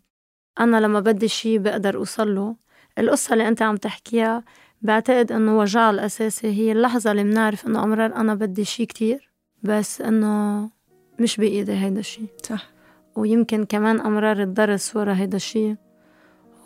أنا 0.60 0.76
لما 0.80 1.00
بدي 1.00 1.28
شي 1.28 1.58
بقدر 1.58 1.96
أوصل 1.96 2.34
له. 2.34 2.56
القصة 2.98 3.32
اللي 3.32 3.48
أنت 3.48 3.62
عم 3.62 3.76
تحكيها 3.76 4.44
بعتقد 4.82 5.32
إنه 5.32 5.58
وجعها 5.58 5.90
الأساسي 5.90 6.48
هي 6.48 6.72
اللحظة 6.72 7.10
اللي 7.10 7.24
بنعرف 7.24 7.66
إنه 7.66 7.84
أمرار 7.84 8.16
أنا 8.16 8.34
بدي 8.34 8.64
شي 8.64 8.86
كتير 8.86 9.30
بس 9.62 10.00
إنه 10.00 10.70
مش 11.18 11.36
بإيدي 11.36 11.72
هيدا 11.72 12.00
الشي. 12.00 12.22
صح. 12.42 12.70
ويمكن 13.16 13.64
كمان 13.64 14.00
أمرار 14.00 14.42
الدرس 14.42 14.96
ورا 14.96 15.14
هيدا 15.14 15.36
الشي 15.36 15.76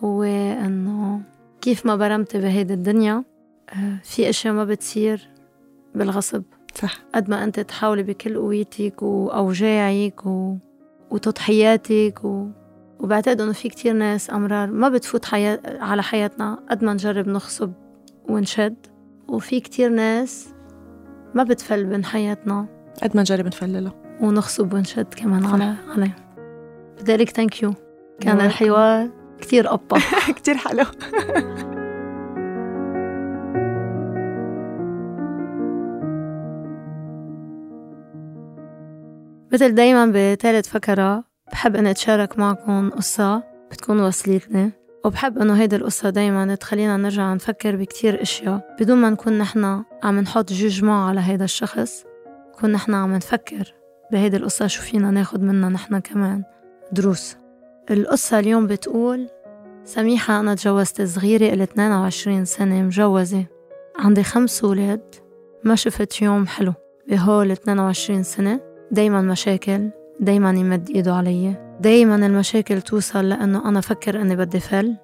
هو 0.05 0.23
إنه 0.23 1.23
كيف 1.61 1.87
ما 1.87 1.97
برمت 1.97 2.37
بهيدي 2.37 2.75
الدنيا 2.75 3.25
آه، 3.71 3.99
في 4.05 4.29
أشياء 4.29 4.55
ما 4.55 4.65
بتصير 4.65 5.29
بالغصب. 5.95 6.43
صح. 6.75 6.99
قد 7.15 7.31
ما 7.31 7.45
أنت 7.45 7.61
تحاولي 7.61 8.03
بكل 8.03 8.37
قوتك 8.37 9.03
وأوجاعك 9.03 10.27
و... 10.27 10.57
وتضحياتك 11.11 12.25
و... 12.25 12.47
وبعتقد 13.01 13.41
إنه 13.41 13.53
في 13.53 13.69
كتير 13.69 13.93
ناس 13.93 14.31
أمرار 14.31 14.71
ما 14.71 14.89
بتفوت 14.89 15.25
حياة 15.25 15.61
على 15.81 16.03
حياتنا 16.03 16.59
قد 16.71 16.85
ما 16.85 16.93
نجرب 16.93 17.29
نخصب 17.29 17.73
ونشد. 18.29 18.77
وفي 19.29 19.61
كتير 19.61 19.91
ناس 19.91 20.49
ما 21.35 21.43
بتفل 21.43 21.85
بين 21.85 22.05
حياتنا 22.05 22.67
قد 23.03 23.17
ما 23.17 23.21
نجرب 23.21 23.47
نفلله 23.47 23.93
ونخصب 24.21 24.75
ونشد 24.75 25.15
كمان 25.15 25.43
صح. 25.43 25.53
على 25.53 25.75
عليه 25.89 26.17
بدي 27.01 27.17
لك 27.17 27.31
ثانك 27.31 27.63
يو 27.63 27.75
كان. 28.21 28.41
الحوار 28.41 29.11
كتير 29.41 29.67
قبة 29.67 30.01
كتير 30.37 30.57
حلو. 30.57 30.85
مثل 39.53 39.75
دايما 39.75 40.07
بثالث 40.07 40.69
فكرة 40.69 41.25
بحب 41.53 41.77
إني 41.77 41.91
أتشارك 41.91 42.39
معكم 42.39 42.91
قصة 42.91 43.43
بتكون 43.71 44.01
وصلتني 44.01 44.73
وبحب 45.05 45.39
إنه 45.39 45.61
هيدي 45.61 45.77
القصة 45.77 46.11
دايما 46.11 46.55
تخلينا 46.55 46.97
نرجع 46.97 47.35
نفكر 47.35 47.77
بكتير 47.77 48.23
أشياء. 48.23 48.77
بدون 48.81 48.99
ما 48.99 49.11
نكون 49.11 49.39
نحنا 49.39 49.85
عم 50.03 50.21
نحط 50.21 50.53
جوجمون 50.53 50.95
على 50.95 51.21
هيدا 51.21 51.45
الشخص 51.45 52.05
نكون 52.49 52.73
نحنا 52.73 52.97
عم 52.97 53.15
نفكر 53.15 53.75
بهيدي 54.13 54.37
القصة 54.37 54.67
شو 54.67 54.83
فينا 54.83 55.11
ناخد 55.11 55.43
منها 55.43 55.69
نحنا 55.69 55.99
كمان 55.99 56.43
دروس. 56.93 57.37
القصة 57.91 58.39
اليوم 58.39 58.67
بتقول 58.67 59.29
سميحة 59.85 60.41
أنا 60.41 60.55
تجوزت 60.55 61.03
صغيرة 61.03 61.55
إلي 61.55 61.63
22 61.63 62.45
سنة 62.45 62.83
مجوزة. 62.83 63.45
عندي 63.99 64.23
خمس 64.23 64.65
ولاد 64.65 65.15
ما 65.65 65.75
شفت 65.75 66.23
يوم 66.23 66.47
حلو 66.47 66.75
بهول 67.09 67.51
22 67.51 68.23
سنة. 68.23 68.61
دايما 68.91 69.21
مشاكل. 69.21 69.91
دايما 70.21 70.51
يمد 70.51 70.91
إيده 70.91 71.15
علي. 71.15 71.77
دايما 71.81 72.27
المشاكل 72.27 72.83
توصل 72.83 73.29
لأنه 73.29 73.69
أنا 73.69 73.81
فكر 73.81 74.21
أني 74.23 74.37
بدي 74.37 74.61
فل. 74.61 74.97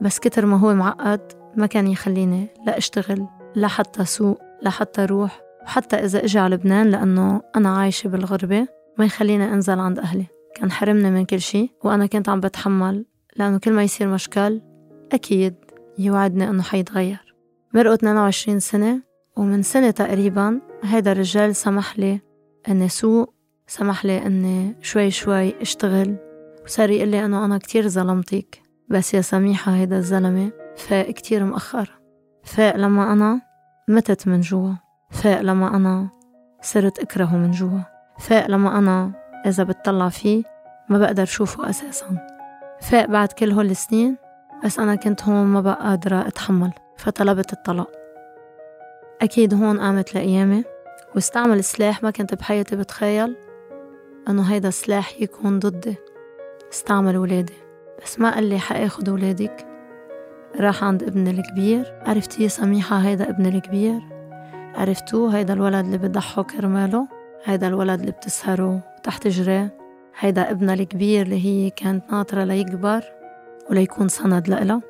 بس 0.00 0.18
كتر 0.18 0.46
ما 0.46 0.56
هو 0.56 0.74
معقد 0.74 1.20
ما 1.56 1.66
كان 1.66 1.86
يخليني 1.86 2.46
لا 2.66 2.78
أشتغل 2.78 3.26
لا 3.54 3.68
حتى 3.68 4.04
سوق 4.04 4.42
لا 4.62 4.70
حتى 4.70 5.04
روح 5.04 5.40
وحتى 5.62 5.96
إذا 5.96 6.24
إجي 6.24 6.38
على 6.38 6.54
لبنان 6.54 6.90
لأنه 6.90 7.42
أنا 7.56 7.76
عايشة 7.76 8.08
بالغربة 8.08 8.66
ما 8.98 9.04
يخليني 9.04 9.52
أنزل 9.52 9.78
عند 9.78 9.98
أهلي. 9.98 10.26
كان 10.54 10.72
حرمني 10.72 11.10
من 11.10 11.24
كل 11.24 11.40
شي 11.40 11.70
وأنا 11.84 12.06
كنت 12.06 12.28
عم 12.28 12.40
بتحمل. 12.40 13.04
لأنه 13.36 13.58
كل 13.58 13.72
ما 13.72 13.82
يصير 13.82 14.08
مشكل 14.08 14.60
أكيد 15.12 15.54
يوعدني 15.98 16.50
أنه 16.50 16.62
حيتغير. 16.62 17.34
مرقوا 17.74 17.94
22 17.94 18.60
سنة 18.60 19.02
ومن 19.36 19.62
سنة 19.62 19.90
تقريبا 19.90 20.60
هيدا 20.84 21.12
الرجال 21.12 21.56
سمح 21.56 21.98
لي 21.98 22.20
إني 22.68 22.88
سوق 22.88 23.34
سمح 23.70 24.04
لي 24.04 24.26
إني 24.26 24.76
شوي 24.82 25.10
شوي 25.10 25.62
أشتغل. 25.62 26.16
وصار 26.64 26.90
يقول 26.90 27.08
لي 27.08 27.24
إنه 27.24 27.44
أنا 27.44 27.58
كتير 27.58 27.88
ظلمتك. 27.88 28.62
بس 28.88 29.14
يا 29.14 29.20
سميحة 29.20 29.72
هيدا 29.72 29.96
الزلمة 29.96 30.50
فاق 30.76 31.10
كتير 31.10 31.44
مأخر. 31.44 32.00
فاق 32.44 32.76
لما 32.76 33.12
أنا 33.12 33.40
متت 33.88 34.28
من 34.28 34.40
جوا. 34.40 34.72
فاق 35.10 35.40
لما 35.40 35.76
أنا 35.76 36.08
صرت 36.62 36.98
أكرهه 36.98 37.36
من 37.36 37.50
جوا. 37.50 37.80
فاق 38.18 38.46
لما 38.46 38.78
أنا 38.78 39.12
إذا 39.46 39.64
بتطلع 39.64 40.08
فيه 40.08 40.42
ما 40.88 40.98
بقدر 40.98 41.24
شوفه 41.24 41.70
أساسا. 41.70 42.26
فاق 42.80 43.04
بعد 43.04 43.32
كل 43.32 43.50
هول 43.50 43.70
السنين 43.70 44.16
بس 44.64 44.78
أنا 44.78 44.94
كنت 44.94 45.24
هون 45.24 45.46
ما 45.46 45.60
بقى 45.60 45.88
قادرة 45.88 46.28
أتحمل. 46.28 46.72
فطلبت 46.96 47.52
الطلاق. 47.52 47.90
أكيد 49.22 49.54
هون 49.54 49.80
قامت 49.80 50.14
لقيامي 50.14 50.64
واستعمل 51.14 51.64
سلاح 51.64 52.02
ما 52.02 52.10
كنت 52.10 52.34
بحياتي 52.34 52.76
بتخيل. 52.76 53.36
أنه 54.28 54.42
هيدا 54.42 54.68
السلاح 54.68 55.20
يكون 55.20 55.58
ضدي. 55.58 55.96
استعمل 56.72 57.16
ولادي. 57.16 57.52
بس 58.04 58.18
ما 58.18 58.34
قال 58.34 58.44
لي 58.44 58.58
حأخد 58.58 59.08
ولادك. 59.08 59.66
راح 60.60 60.84
عند 60.84 61.02
ابني 61.02 61.30
الكبير. 61.30 61.94
عرفتي 62.06 62.48
سميحة 62.48 62.96
هيدا 62.96 63.30
ابني 63.30 63.48
الكبير؟ 63.48 64.00
عرفتوه 64.74 65.36
هيدا 65.36 65.52
الولد 65.52 65.84
اللي 65.84 65.98
بضحوا 65.98 66.44
كرماله؟ 66.44 67.08
هيدا 67.44 67.66
الولد 67.68 68.00
اللي 68.00 68.12
بتسهره 68.12 68.80
تحت 69.02 69.28
جراه 69.28 69.70
هيدا 70.18 70.50
ابنها 70.50 70.74
الكبير 70.74 71.22
اللي 71.22 71.44
هي 71.44 71.70
كانت 71.70 72.12
ناطرة 72.12 72.44
ليكبر 72.44 73.02
وليكون 73.70 74.08
سند 74.08 74.48
لإلها؟ 74.48 74.82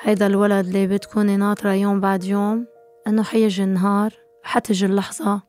هيدا 0.00 0.26
الولد 0.26 0.66
اللي 0.66 0.86
بتكوني 0.86 1.36
ناطرة 1.36 1.72
يوم 1.72 2.00
بعد 2.00 2.24
يوم 2.24 2.66
إنه 3.06 3.22
حيجي 3.22 3.64
النهار 3.64 4.12
حتجي 4.42 4.86
اللحظة 4.86 5.42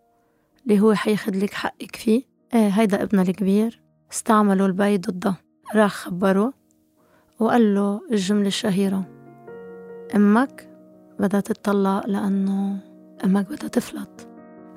اللي 0.63 0.79
هو 0.79 0.93
حياخد 0.93 1.35
لك 1.35 1.53
حقك 1.53 1.95
فيه؟ 1.95 2.30
إيه 2.53 2.67
هيدا 2.67 3.03
ابنها 3.03 3.23
الكبير 3.23 3.81
استعملوا 4.11 4.67
البي 4.67 4.97
ضده. 4.97 5.35
راح 5.75 5.93
خبره 5.93 6.53
وقال 7.39 7.75
له 7.75 8.01
الجملة 8.11 8.47
الشهيرة 8.47 9.03
أمك 10.15 10.69
بدها 11.19 11.39
تتطلق 11.39 12.07
لأنه 12.07 12.77
أمك 13.25 13.45
بدها 13.45 13.67
تفلت. 13.67 14.27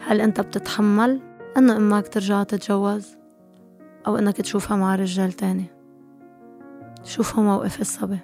هل 0.06 0.20
أنت 0.20 0.40
بتتحمل 0.40 1.20
أنه 1.56 1.76
أمك 1.76 2.08
ترجع 2.08 2.42
تتجوز 2.42 3.16
أو 4.06 4.16
أنك 4.16 4.36
تشوفها 4.36 4.76
مع 4.76 4.94
رجال 4.94 5.32
تاني؟ 5.32 5.64
شوفوا 7.04 7.42
موقف 7.42 7.80
الصبي. 7.80 8.18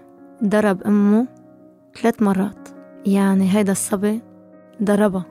ضرب 0.44 0.82
أمه 0.82 1.26
ثلاث 2.02 2.22
مرات. 2.22 2.68
يعني 3.06 3.56
هيدا 3.56 3.72
الصبي 3.72 4.20
ضربها 4.82 5.24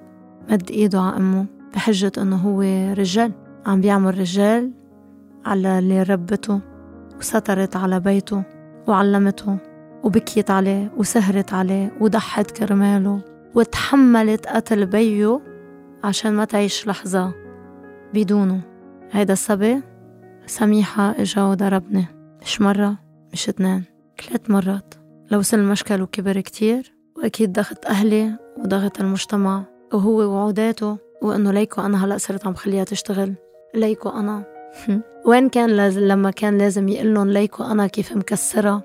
مد 0.50 0.72
إيده 0.72 1.00
على 1.02 1.18
أمه 1.18 1.46
بحجة 1.74 2.12
إنه 2.18 2.36
هو 2.36 2.62
رجال. 2.94 3.32
عم 3.70 3.82
بيعمل 3.82 4.18
رجال 4.18 4.72
على 5.46 5.80
اللي 5.80 6.04
ربته 6.04 6.60
وسترت 7.20 7.76
على 7.76 8.00
بيته 8.00 8.44
وعلمته 8.88 9.58
وبكيت 10.04 10.52
عليه 10.52 10.92
وسهرت 10.98 11.54
عليه 11.54 11.98
وضحت 12.02 12.52
كرماله 12.52 13.22
وتحملت 13.56 14.48
قتل 14.48 14.86
بيو 14.86 15.42
عشان 16.04 16.34
ما 16.34 16.46
تعيش 16.46 16.88
لحظة 16.88 17.34
بدونه. 18.14 18.62
هيدا 19.12 19.34
الصبي 19.34 19.82
سميحة 20.46 21.12
إجا 21.12 21.44
وضربني. 21.44 22.06
مش 22.42 22.62
مرة 22.62 22.98
مش 23.34 23.50
اتنين 23.50 23.84
ثلاث 24.22 24.50
مرات. 24.50 24.94
لو 25.32 25.40
وصل 25.40 25.58
المشكل 25.58 26.02
وكبر 26.02 26.40
كتير 26.40 26.94
وأكيد 27.18 27.54
ضغط 27.54 27.86
أهلي 27.86 28.38
وضغط 28.58 29.00
المجتمع 29.00 29.64
وهو 29.94 30.20
وعوداته 30.20 30.98
وإنه 31.22 31.52
ليكو 31.52 31.82
أنا 31.82 32.06
هلأ 32.06 32.18
صرت 32.18 32.48
عم 32.48 32.54
خليها 32.54 32.84
تشتغل. 32.84 33.36
ليكو 33.74 34.10
أنا. 34.10 34.44
وين 35.26 35.50
كان 35.50 35.70
لازم 35.70 36.02
لما 36.02 36.32
كان 36.32 36.58
لازم 36.58 36.90
يقلن 36.90 37.30
ليكو 37.30 37.64
أنا 37.64 37.88
كيف 37.88 38.18
مكسرة؟ 38.18 38.84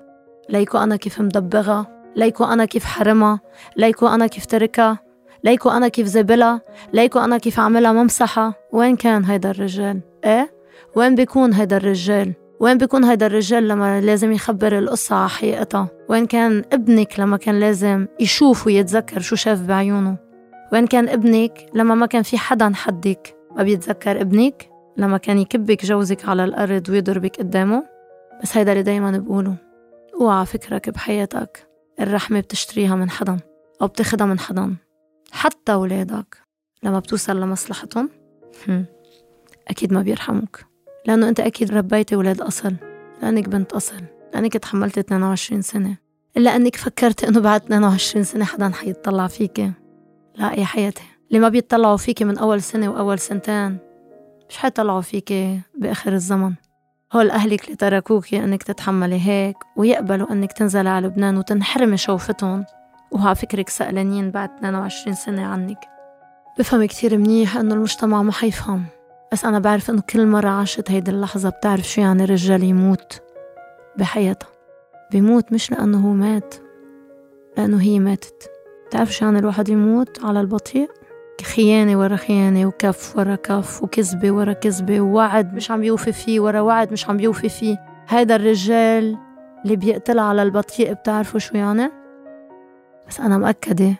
ليكو 0.49 0.77
أنا 0.77 0.95
كيف 0.95 1.21
مدبغة؟ 1.21 1.87
ليكو 2.15 2.43
أنا 2.43 2.65
كيف 2.65 2.85
حرمها 2.85 3.39
ليكو 3.77 4.07
أنا 4.07 4.27
كيف 4.27 4.45
تركها 4.45 4.99
ليكو 5.43 5.69
أنا 5.69 5.87
كيف 5.87 6.07
زبلها 6.07 6.61
ليكو 6.93 7.19
أنا 7.19 7.37
كيف 7.37 7.59
عملها 7.59 7.91
ممسحة؟ 7.91 8.53
وين 8.71 8.95
كان 8.95 9.23
هيدا 9.25 9.51
الرجال؟ 9.51 10.01
إيه؟ 10.25 10.51
وين 10.95 11.15
بيكون 11.15 11.53
هيدا 11.53 11.77
الرجال؟ 11.77 12.33
وين 12.59 12.77
بيكون 12.77 13.03
هيدا 13.03 13.25
الرجال 13.25 13.67
لما 13.67 14.01
لازم 14.01 14.31
يخبر 14.31 14.77
القصة 14.79 15.15
على 15.15 15.29
حقيقتها؟ 15.29 15.87
وين 16.09 16.25
كان 16.25 16.63
ابنك 16.73 17.19
لما 17.19 17.37
كان 17.37 17.59
لازم 17.59 18.07
يشوف 18.19 18.67
ويتذكر 18.67 19.19
شو 19.19 19.35
شاف 19.35 19.61
بعيونه؟ 19.61 20.17
وين 20.73 20.87
كان 20.87 21.09
ابنك 21.09 21.65
لما 21.73 21.95
ما 21.95 22.05
كان 22.05 22.23
في 22.23 22.37
حدا 22.37 22.71
حدك 22.75 23.35
ما 23.55 23.63
بيتذكر 23.63 24.21
ابنك؟ 24.21 24.74
لما 24.97 25.17
كان 25.17 25.37
يكبك 25.37 25.85
جوزك 25.85 26.29
على 26.29 26.43
الأرض 26.43 26.89
ويضربك 26.89 27.37
قدامه؟ 27.37 27.83
بس 28.43 28.57
هيدا 28.57 28.71
اللي 28.71 28.83
دايما 28.83 29.17
بقوله. 29.17 29.55
أوعى 30.21 30.45
فكرك 30.45 30.89
بحياتك. 30.89 31.67
الرحمة 31.99 32.39
بتشتريها 32.39 32.95
من 32.95 33.09
حدا 33.09 33.37
أو 33.81 33.87
بتاخدها 33.87 34.27
من 34.27 34.39
حدا 34.39 34.75
حتى 35.31 35.73
ولادك 35.73 36.37
لما 36.83 36.99
بتوصل 36.99 37.41
لمصلحتهم؟ 37.41 38.09
أكيد 39.67 39.93
ما 39.93 40.01
بيرحموك. 40.01 40.59
لأنه 41.05 41.29
أنت 41.29 41.39
أكيد 41.39 41.71
ربيتي 41.71 42.15
ولاد 42.15 42.41
أصل. 42.41 42.75
لأنك 43.21 43.49
بنت 43.49 43.73
أصل. 43.73 44.01
لأنك 44.33 44.53
تحملتي 44.53 44.99
22 44.99 45.61
سنة. 45.61 45.97
إلا 46.37 46.55
أنك 46.55 46.75
فكرتي 46.75 47.27
أنه 47.27 47.39
بعد 47.39 47.63
22 47.63 48.23
سنة 48.23 48.45
حدا 48.45 48.69
حيطلع 48.69 49.27
فيكي 49.27 49.71
لا 50.35 50.53
يا 50.59 50.65
حياتي. 50.65 51.03
اللي 51.27 51.39
ما 51.39 51.49
بيطلعوا 51.49 51.97
فيكي 51.97 52.25
من 52.25 52.37
أول 52.37 52.61
سنة 52.61 52.89
وأول 52.89 53.19
سنتين. 53.19 53.77
مش 54.49 54.57
حيطلعوا 54.57 55.01
فيكي 55.01 55.61
بآخر 55.77 56.13
الزمن. 56.13 56.53
هول 57.13 57.29
أهلك 57.31 57.65
اللي 57.65 57.75
تركوكي 57.75 58.43
أنك 58.43 58.63
تتحملي 58.63 59.27
هيك 59.27 59.57
ويقبلوا 59.75 60.31
أنك 60.31 60.53
تنزلي 60.53 60.89
على 60.89 61.07
لبنان 61.07 61.37
وتنحرمي 61.37 61.97
شوفتهم. 61.97 62.65
وعلى 63.11 63.35
فكرك 63.35 63.69
سألانين 63.69 64.31
بعد 64.31 64.49
22 64.57 65.15
سنة 65.15 65.45
عنك. 65.45 65.79
بفهم 66.59 66.85
كتير 66.85 67.17
منيح 67.17 67.57
أنه 67.57 67.73
المجتمع 67.73 68.21
ما 68.21 68.31
حيفهم. 68.31 68.85
بس 69.31 69.45
أنا 69.45 69.59
بعرف 69.59 69.89
أنه 69.89 70.01
كل 70.01 70.27
مرة 70.27 70.49
عاشت 70.49 70.91
هيدي 70.91 71.11
اللحظة 71.11 71.49
بتعرف 71.49 71.89
شو 71.89 72.01
يعني 72.01 72.25
رجال 72.25 72.63
يموت 72.63 73.21
بحياتها. 73.97 74.49
بيموت 75.11 75.53
مش 75.53 75.71
لأنه 75.71 76.07
هو 76.07 76.13
مات 76.13 76.55
لأنه 77.57 77.81
هي 77.81 77.99
ماتت. 77.99 78.51
بتعرف 78.87 79.13
شو 79.13 79.25
يعني 79.25 79.39
الواحد 79.39 79.69
يموت 79.69 80.25
على 80.25 80.41
البطيء؟ 80.41 80.89
خيانة 81.43 81.99
ورا 81.99 82.15
خيانة 82.15 82.65
وكف 82.65 83.17
ورا 83.17 83.35
كف 83.35 83.83
وكذبة 83.83 84.31
ورا 84.31 84.53
كذبة 84.53 85.01
ووعد 85.01 85.53
مش 85.53 85.71
عم 85.71 85.83
يوفي 85.83 86.11
فيه 86.11 86.39
ورا 86.39 86.61
وعد 86.61 86.91
مش 86.91 87.09
عم 87.09 87.19
يوفي 87.19 87.49
فيه. 87.49 87.77
هيدا 88.07 88.35
الرجال 88.35 89.17
اللي 89.63 89.75
بيقتل 89.75 90.19
على 90.19 90.43
البطيء 90.43 90.93
بتعرفوا 90.93 91.39
شو 91.39 91.57
يعني؟ 91.57 91.91
بس 93.07 93.19
أنا 93.19 93.37
مأكدة 93.37 93.95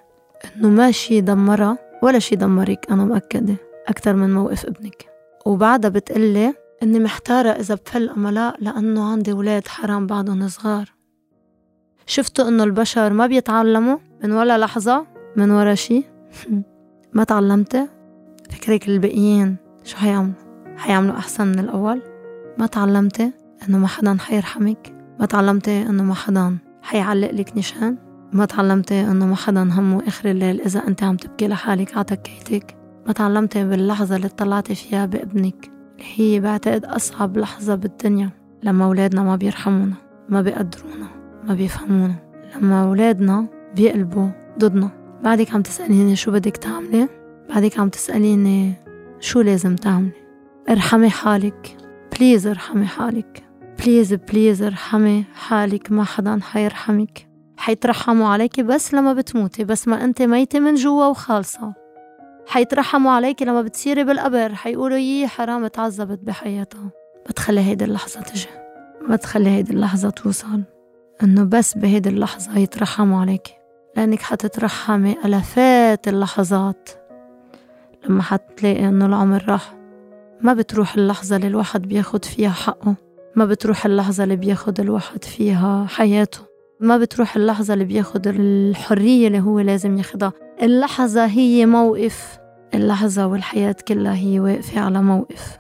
إنه 0.56 0.70
ما 0.70 0.92
شي 0.92 1.22
دمرها 1.22 1.78
ولا 2.04 2.20
شي 2.20 2.36
دمرك 2.36 2.86
أنا 2.92 3.06
مأكدة 3.06 3.56
أكتر 3.88 4.14
من 4.14 4.34
موقف 4.34 4.66
ابنك. 4.66 5.06
وبعدها 5.46 5.90
بتقلي 5.90 6.54
إني 6.84 7.00
محتارة 7.00 7.50
إذا 7.50 7.76
بفل 7.76 8.10
أملاء 8.10 8.56
لأنه 8.60 9.12
عندي 9.12 9.34
ولاد 9.34 9.68
حرام 9.68 10.08
بعدهم 10.08 10.48
صغار. 10.48 10.94
شفتوا 12.06 12.48
إنه 12.48 12.64
البشر 12.64 13.14
ما 13.14 13.28
بيتعلموا 13.28 13.98
من 14.24 14.32
ولا 14.32 14.58
لحظة 14.58 15.06
من 15.36 15.52
ورا 15.52 15.76
شي؟ 15.76 16.04
ما 17.16 17.24
تعلمتي 17.24 17.88
فكرك 18.50 18.88
الباقيين 18.88 19.56
شو 19.84 19.98
حيعملوا 19.98 20.34
حيعملوا 20.78 21.18
أحسن 21.18 21.48
من 21.48 21.60
الأول؟ 21.60 22.02
ما 22.58 22.66
تعلمتي 22.66 23.32
إنه 23.70 23.78
ما 23.78 23.88
حدا 23.88 24.18
حيرحمك؟ 24.20 24.94
ما 25.20 25.26
تعلمتي 25.26 25.82
إنه 25.82 26.04
ما 26.04 26.14
حدا 26.14 26.58
حيعلق 26.82 27.32
لك 27.32 27.58
نشان؟ 27.58 27.98
ما 28.34 28.46
تعلمتي 28.46 29.02
إنه 29.02 29.26
ما 29.26 29.36
حدا 29.36 29.64
همه 29.64 30.08
آخر 30.08 30.30
الليل 30.30 30.62
إذا 30.62 30.88
أنت 30.88 31.04
عم 31.04 31.16
تبكي 31.16 31.48
لحالك 31.48 31.94
على 31.98 32.04
تكيتك 32.04 32.78
ما 33.08 33.14
تعلمتي 33.14 33.66
باللحظة 33.66 34.16
اللي 34.16 34.30
طلعتي 34.30 34.76
فيها 34.76 35.06
بابنك 35.06 35.72
اللي 35.96 36.06
هي 36.16 36.40
بعتقد 36.40 36.86
أصعب 36.86 37.38
لحظة 37.38 37.76
بالدنيا 37.76 38.30
لما 38.64 38.86
أولادنا 38.86 39.24
ما 39.24 39.36
بيرحمونا 39.36 39.96
ما 40.30 40.42
بيقدرونا 40.42 41.08
ما 41.44 41.54
بيفهمونا 41.54 42.16
لما 42.56 42.84
أولادنا 42.84 43.48
بيقلبوا 43.76 44.30
ضدنا. 44.60 45.05
بعدك 45.26 45.54
عم 45.54 45.62
تسأليني 45.62 46.16
شو 46.16 46.32
بدك 46.32 46.58
تعملي 46.58 47.08
بعدك 47.50 47.80
عم 47.80 47.90
تسأليني 47.90 48.74
شو 49.20 49.42
لازم 49.42 49.76
تعملي. 49.76 50.12
ارحمي 50.70 51.10
حالك 51.10 51.78
please 52.16 52.48
ارحمي 52.48 52.86
حالك. 52.86 53.44
please 53.80 54.14
please 54.14 54.62
ارحمي 54.62 55.24
حالك 55.34 55.92
ما 55.92 56.04
حدا 56.04 56.40
حيرحمك. 56.42 57.28
حيترحموا 57.58 58.28
عليكي 58.28 58.64
بس 58.64 58.94
لما 58.94 59.14
بتموتي 59.14 59.64
بس 59.64 59.88
ما 59.88 60.04
انت 60.04 60.22
ميتة 60.22 60.60
من 60.60 60.76
جوا 60.76 61.06
وخالصة. 61.06 61.74
حيترحموا 62.48 63.12
عليكي 63.12 63.46
لما 63.46 63.62
بتصيري 63.62 64.04
بالقبر 64.04 64.56
حيقولوا 64.56 64.98
يي 64.98 65.28
حرام 65.28 65.68
تعذبت 65.68 66.20
بحياتها. 66.24 66.90
ما 67.26 67.32
تخلي 67.36 67.62
هيدي 67.62 67.86
اللحظة 67.86 68.22
تجي. 68.22 68.50
ما 69.08 69.16
تخلي 69.16 69.50
هيدي 69.50 69.74
اللحظة 69.74 70.10
توصل. 70.10 70.64
إنه 71.24 71.44
بس 71.44 71.78
بهيدي 71.78 72.10
اللحظة 72.10 72.58
يترحموا 72.58 73.22
عليكي. 73.22 73.65
لأنك 73.98 74.22
حتترحمي 74.22 75.16
ألفات 75.26 76.08
اللحظات. 76.08 76.90
لما 78.10 78.22
حتلاقي 78.24 78.88
إنه 78.88 79.06
العمر 79.06 79.44
راح 79.48 79.76
ما 80.42 80.54
بتروح 80.54 80.96
اللحظة 80.96 81.36
اللي 81.36 81.48
الواحد 81.48 81.82
بياخد 81.82 82.26
فيها 82.26 82.50
حقه. 82.50 82.96
ما 83.36 83.46
بتروح 83.46 83.86
اللحظة 83.86 84.24
اللي 84.24 84.36
بياخد 84.36 84.80
الواحد 84.80 85.24
فيها 85.24 85.86
حياته. 85.90 86.40
ما 86.80 86.98
بتروح 86.98 87.36
اللحظة 87.36 87.74
اللي 87.74 87.86
بياخد 87.86 88.28
الحرية 88.28 89.28
اللي 89.28 89.40
هو 89.40 89.60
لازم 89.60 89.98
ياخدها. 89.98 90.34
اللحظة 90.62 91.26
هي 91.26 91.66
موقف. 91.66 92.40
اللحظة 92.74 93.28
والحياة 93.28 93.76
كلها 93.88 94.16
هي 94.16 94.40
واقفة 94.40 94.80
على 94.82 95.02
موقف. 95.02 95.58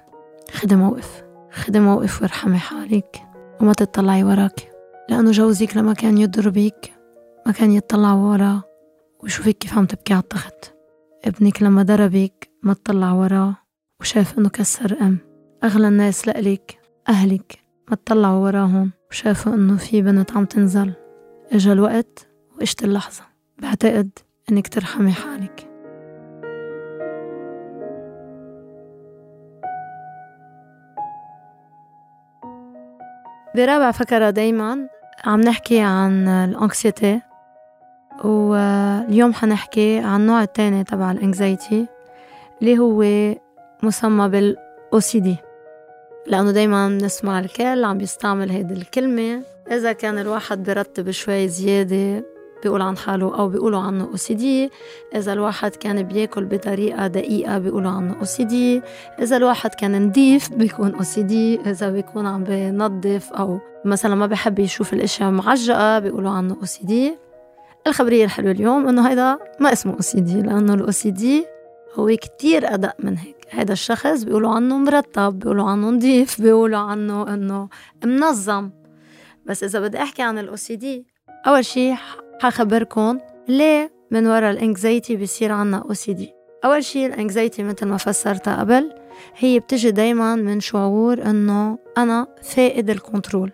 خدي 0.53 0.75
موقف. 0.75 1.23
خدي 1.51 1.79
موقف 1.79 2.21
وارحمي 2.21 2.57
حالك. 2.57 3.21
وما 3.61 3.73
تطلعي 3.73 4.23
وراك. 4.23 4.71
لأنه 5.09 5.31
جوزك 5.31 5.77
لما 5.77 5.93
كان 5.93 6.17
يضربك 6.17 6.94
ما 7.45 7.51
كان 7.51 7.71
يطلع 7.71 8.13
ورا. 8.13 8.61
ويشوفك 9.23 9.57
كيف 9.57 9.77
عم 9.77 9.85
تبكي 9.85 10.13
على 10.13 10.23
التخت 10.23 10.73
ابنك 11.25 11.63
لما 11.63 11.83
ضربك 11.83 12.49
ما 12.63 12.73
تطلع 12.73 13.11
وراه 13.11 13.55
وشاف 13.99 14.37
إنه 14.37 14.49
كسر 14.49 14.97
أم. 15.01 15.17
أغلى 15.63 15.87
الناس 15.87 16.27
لك 16.27 16.79
أهلك 17.09 17.59
ما 17.89 17.95
تطلعوا 17.95 18.43
وراهم. 18.43 18.91
وشافوا 19.11 19.53
إنه 19.53 19.77
في 19.77 20.01
بنت 20.01 20.31
عم 20.31 20.45
تنزل. 20.45 20.93
إجا 21.51 21.73
الوقت 21.73 22.27
وإجت 22.57 22.83
اللحظة. 22.83 23.23
بعتقد 23.57 24.09
إنك 24.51 24.67
ترحمي 24.67 25.11
حالك. 25.11 25.69
برابع 33.55 33.91
فكرة 33.91 34.29
دايما 34.29 34.89
عم 35.25 35.41
نحكي 35.41 35.81
عن 35.81 36.27
الأنكسيتي. 36.27 37.21
واليوم 38.23 39.33
حنحكي 39.33 39.99
عن 39.99 40.21
النوع 40.21 40.43
الثاني 40.43 40.83
تبع 40.83 41.11
الانكزايتي 41.11 41.85
اللي 42.61 42.79
هو 42.79 43.03
مسمى 43.83 44.29
بال 44.29 44.57
OCD 44.95 45.29
لأنه 46.27 46.51
دايما 46.51 46.87
بنسمع 46.87 47.39
الكل 47.39 47.83
عم 47.83 47.97
بيستعمل 47.97 48.49
هيدي 48.49 48.73
الكلمة. 48.73 49.41
إذا 49.71 49.91
كان 49.93 50.17
الواحد 50.17 50.63
برتب 50.63 51.11
شوي 51.11 51.47
زيادة 51.47 52.23
بيقول 52.63 52.81
عن 52.81 52.97
حاله 52.97 53.37
أو 53.37 53.49
بيقولوا 53.49 53.79
عنه 53.79 54.09
OCD 54.15 54.71
إذا 55.15 55.33
الواحد 55.33 55.75
كان 55.75 56.03
بياكل 56.03 56.45
بطريقة 56.45 57.07
دقيقة 57.07 57.57
بيقولوا 57.57 57.91
عنه 57.91 58.15
OCD 58.21 58.53
إذا 59.21 59.37
الواحد 59.37 59.73
كان 59.73 60.01
نضيف 60.01 60.53
بيكون 60.53 60.95
OCD 60.95 61.31
إذا 61.67 61.89
بيكون 61.89 62.25
عم 62.25 62.43
بنظف 62.43 63.33
أو 63.33 63.59
مثلا 63.85 64.15
ما 64.15 64.25
بحب 64.25 64.59
يشوف 64.59 64.93
الأشياء 64.93 65.31
معجقة 65.31 65.99
بيقولوا 65.99 66.31
عنه 66.31 66.55
OCD 66.63 66.93
الخبرية 67.87 68.25
الحلوة 68.25 68.51
اليوم 68.51 68.87
إنه 68.87 69.09
هيدا 69.09 69.39
ما 69.59 69.73
اسمه 69.73 69.97
OCD 69.97 70.31
لأنه 70.45 70.73
ال 70.73 70.93
OCD 70.93 71.23
هو 71.93 72.07
كتير 72.07 72.73
أدق 72.73 72.93
من 72.99 73.17
هيك. 73.17 73.35
هذا 73.49 73.73
الشخص 73.73 74.23
بيقولوا 74.23 74.51
عنه 74.51 74.77
مرتب 74.77 75.39
بيقولوا 75.39 75.69
عنه 75.69 75.89
نظيف 75.89 76.41
بيقولوا 76.41 76.79
عنه 76.79 77.33
إنه 77.33 77.69
منظم. 78.05 78.69
بس 79.45 79.63
إذا 79.63 79.79
بدي 79.79 79.97
أحكي 79.97 80.21
عن 80.21 80.37
ال 80.37 80.57
OCD 80.57 80.85
أول 81.47 81.65
شي 81.65 81.93
حخبركن 82.39 83.19
ليه 83.47 83.91
من 84.11 84.27
وراء 84.27 84.51
ال 84.51 84.59
anxiety 84.59 85.15
بيصير 85.15 85.51
عنا 85.51 85.83
OCD 85.93 86.21
أول 86.65 86.83
شي 86.83 87.05
ال 87.05 87.12
anxiety 87.12 87.63
مثل 87.63 87.85
ما 87.85 87.97
فسرتها 87.97 88.59
قبل 88.59 88.93
هي 89.37 89.59
بتجي 89.59 89.91
دايما 89.91 90.35
من 90.35 90.59
شعور 90.59 91.21
إنه 91.21 91.77
أنا 91.97 92.27
فاقد 92.41 92.89
ال 92.89 92.96
control. 92.96 93.51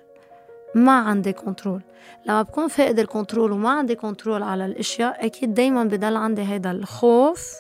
ما 0.76 0.92
عندي 0.92 1.34
control 1.34 1.82
لما 2.26 2.42
بكون 2.42 2.68
فاقد 2.68 3.00
ال 3.00 3.06
control 3.06 3.52
وما 3.52 3.70
عندي 3.70 3.96
control 3.96 4.44
على 4.44 4.66
الأشياء 4.66 5.26
أكيد 5.26 5.54
دايما 5.54 5.84
بضل 5.84 6.16
عندي 6.16 6.42
هيدا 6.42 6.72
الخوف 6.72 7.54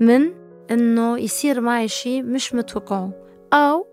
من 0.00 0.32
إنه 0.70 1.18
يصير 1.18 1.60
معي 1.60 1.88
شيء 1.88 2.22
مش 2.22 2.54
متوقعه 2.54 3.10
أو 3.52 3.86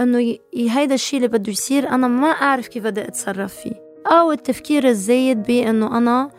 إنه 0.00 0.36
هيدا 0.54 0.94
الشيء 0.94 1.16
اللي 1.16 1.38
بده 1.38 1.52
يصير 1.52 1.88
أنا 1.88 2.08
ما 2.08 2.28
أعرف 2.28 2.68
كيف 2.68 2.84
بدي 2.84 3.02
أتصرف 3.04 3.54
فيه 3.54 3.86
أو 4.06 4.32
التفكير 4.32 4.88
الزايد 4.88 5.42
بانه 5.42 5.98
أنا 5.98 6.30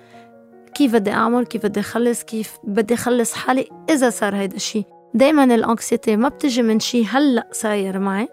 كيف 0.73 0.93
بدي 0.93 1.11
أعمل 1.11 1.45
كيف 1.45 1.65
بدي 1.65 1.79
أخلص 1.79 2.23
كيف 2.23 2.57
بدي 2.63 2.93
أخلص 2.93 3.33
حالي 3.33 3.69
إذا 3.89 4.09
صار 4.09 4.35
هيدا 4.35 4.55
الشيء. 4.55 4.83
دايما 5.13 5.43
ال 5.43 5.52
anxiety 5.52 6.15
ما 6.15 6.29
بتجي 6.29 6.61
من 6.61 6.79
شيء 6.79 7.05
هلأ 7.09 7.47
صاير 7.51 7.99
معي 7.99 8.27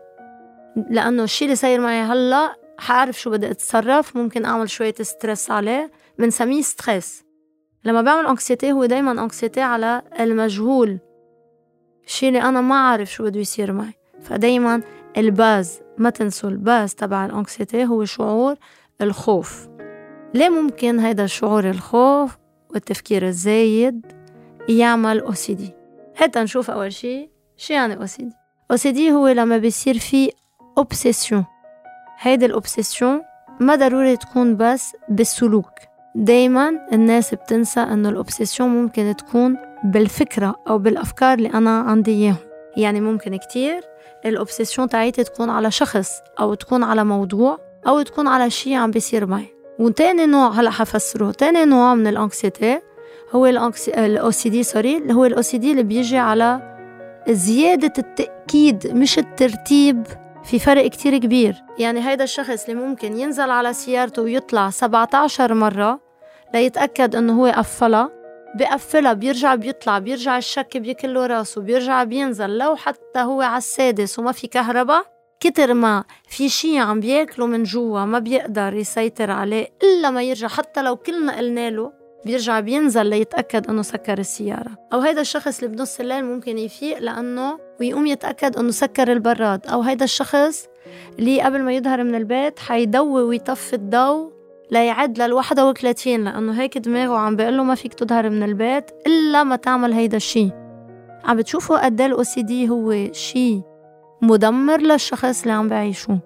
لأنه 0.90 1.22
الشيء 1.22 1.46
اللي 1.46 1.56
صاير 1.56 1.80
معي 1.80 2.00
هلأ 2.00 2.56
حعرف 2.78 3.20
شو 3.20 3.30
بدي 3.30 3.50
أتصرف 3.50 4.16
ممكن 4.16 4.44
أعمل 4.44 4.70
شوية 4.70 4.94
stress 5.00 5.50
عليه 5.50 5.90
بنسميه 6.18 6.62
stress 6.62 7.24
لما 7.84 8.02
بعمل 8.02 8.26
anxiety 8.26 8.72
هو 8.72 8.84
دايما 8.84 9.22
anxiety 9.22 9.60
على 9.60 10.02
المجهول. 10.20 10.98
الشيء 12.06 12.28
اللي 12.28 12.42
أنا 12.42 12.60
ما 12.60 12.74
عارف 12.74 13.12
شو 13.12 13.24
بده 13.24 13.40
يصير 13.40 13.72
معي. 13.72 13.92
فدايما 14.20 14.82
ال 15.16 15.29
base 15.29 15.80
ما 15.98 16.10
تنسوا 16.10 16.50
ال 16.50 16.59
base 16.59 16.94
تبع 16.94 17.26
ال 17.26 17.33
anxiety 17.34 17.84
هو 17.84 18.04
شعور 18.04 18.56
الخوف. 19.00 19.68
ليه 20.34 20.48
ممكن 20.48 20.98
هيدا 20.98 21.24
الشعور 21.24 21.70
الخوف 21.70 22.38
والتفكير 22.70 23.26
الزايد 23.26 24.06
يعمل 24.68 25.20
OCD 25.20 25.74
حتى 26.14 26.40
نشوف 26.40 26.70
أول 26.70 26.92
شيء 26.92 27.30
شو 27.56 27.74
يعني 27.74 27.96
أو 27.96 28.06
سي 28.06 28.22
دي 28.22 28.32
أو 28.70 28.76
سي 28.76 28.92
دي 28.92 29.12
هو 29.12 29.28
لما 29.28 29.58
بيصير 29.58 29.98
في 29.98 30.32
obsession 30.78 31.44
هيدي 32.24 32.46
ال 32.46 32.54
obsession 32.54 33.22
ما 33.60 33.74
ضروري 33.76 34.16
تكون 34.16 34.56
بس 34.56 34.96
بالسلوك. 35.08 35.70
دايما 36.14 36.70
الناس 36.92 37.34
بتنسى 37.34 37.80
إنه 37.80 38.08
ال 38.08 38.14
obsession 38.14 38.68
ممكن 38.68 39.14
تكون 39.16 39.56
بالفكرة 39.84 40.54
أو 40.68 40.78
بالأفكار 40.78 41.38
اللي 41.38 41.48
أنا 41.48 41.80
عندي 41.80 42.10
إياهم. 42.10 42.36
يعني 42.76 43.00
ممكن 43.00 43.36
كتير 43.36 43.80
ال 44.26 44.32
obsession 44.32 44.88
تاعيتي 44.88 45.24
تكون 45.24 45.50
على 45.50 45.70
شخص 45.70 46.10
أو 46.40 46.54
تكون 46.54 46.82
على 46.82 47.04
موضوع 47.04 47.58
أو 47.86 48.02
تكون 48.02 48.28
على 48.28 48.50
شيء 48.50 48.74
عم 48.74 48.90
بيصير 48.90 49.26
معي. 49.26 49.46
وتاني 49.78 50.26
نوع 50.26 50.50
هلأ 50.50 50.70
حفسره 50.70 51.30
تاني 51.30 51.64
نوع 51.64 51.94
من 51.94 52.06
ال 52.06 52.15
anxiety 52.15 52.80
هو 53.32 53.46
ال 53.46 54.30
OCD 54.30 54.62
sorry 54.62 54.96
اللي 54.96 55.14
هو 55.14 55.24
ال 55.24 55.42
OCD 55.42 55.70
اللي 55.70 55.82
بيجي 55.82 56.18
على 56.18 56.74
زيادة 57.28 57.92
التأكيد 57.98 58.86
مش 58.94 59.18
الترتيب. 59.18 60.06
في 60.44 60.58
فرق 60.58 60.86
كتير 60.86 61.18
كبير. 61.18 61.54
يعني 61.78 62.08
هيدا 62.08 62.24
الشخص 62.24 62.68
اللي 62.68 62.80
ممكن 62.80 63.16
ينزل 63.18 63.50
على 63.50 63.72
سيارته 63.72 64.22
ويطلع 64.22 64.70
17 64.70 65.54
مرة 65.54 66.00
ليتأكد 66.54 67.16
إنه 67.16 67.40
هو 67.40 67.46
قفلها. 67.46 68.10
بقفلها 68.58 69.12
بيرجع 69.12 69.54
بيطلع 69.54 69.98
بيرجع 69.98 70.38
الشك 70.38 70.76
بيكله 70.76 71.26
راسه 71.26 71.60
بيرجع 71.60 72.04
بينزل. 72.04 72.58
لو 72.58 72.76
حتى 72.76 73.18
هو 73.18 73.42
على 73.42 73.58
السادس 73.58 74.18
وما 74.18 74.32
في 74.32 74.46
كهرباء 74.46 75.06
كتر 75.40 75.74
ما 75.74 76.04
في 76.28 76.48
شي 76.48 76.78
عم 76.78 77.00
بياكله 77.00 77.46
من 77.46 77.62
جوا 77.62 78.04
ما 78.04 78.18
بيقدر 78.18 78.74
يسيطر 78.74 79.30
عليه 79.30 79.68
إلا 79.82 80.10
ما 80.10 80.22
يرجع. 80.22 80.48
حتى 80.48 80.82
لو 80.82 80.96
كلنا 80.96 81.36
قلنا 81.36 81.70
له 81.70 82.03
بيرجع 82.26 82.60
بينزل 82.60 83.06
ليتأكد 83.06 83.70
إنه 83.70 83.82
سكر 83.82 84.18
السيارة. 84.18 84.70
أو 84.92 85.00
هيدا 85.00 85.20
الشخص 85.20 85.62
اللي 85.62 85.76
بنص 85.76 86.00
الليل 86.00 86.24
ممكن 86.24 86.58
يفيق 86.58 86.98
لأنه 86.98 87.58
ويقوم 87.80 88.06
يتأكد 88.06 88.56
إنه 88.56 88.70
سكر 88.70 89.12
البراد. 89.12 89.66
أو 89.66 89.80
هيدا 89.80 90.04
الشخص 90.04 90.66
اللي 91.18 91.40
قبل 91.40 91.62
ما 91.62 91.72
يظهر 91.72 92.04
من 92.04 92.14
البيت 92.14 92.58
حيضوي 92.58 93.22
ويطفي 93.22 93.72
الضوء 93.72 94.32
ليعد 94.70 95.18
لل 95.18 95.32
31 95.32 96.24
لأنه 96.24 96.60
هيك 96.60 96.78
دماغه 96.78 97.16
عم 97.16 97.36
بيقول 97.36 97.56
له 97.56 97.64
ما 97.64 97.74
فيك 97.74 97.94
تظهر 97.94 98.30
من 98.30 98.42
البيت 98.42 98.90
إلا 99.06 99.44
ما 99.44 99.56
تعمل 99.56 99.92
هيدا 99.92 100.16
الشي. 100.16 100.50
عم 101.24 101.36
بتشوفوا 101.36 101.84
قد 101.84 102.00
إيه 102.00 102.22
سي 102.22 102.42
دي 102.42 102.68
هو 102.68 103.12
شي 103.12 103.62
مدمر 104.22 104.80
للشخص 104.80 105.42
اللي 105.42 105.52
عم 105.52 105.68
بعيشه. 105.68 106.18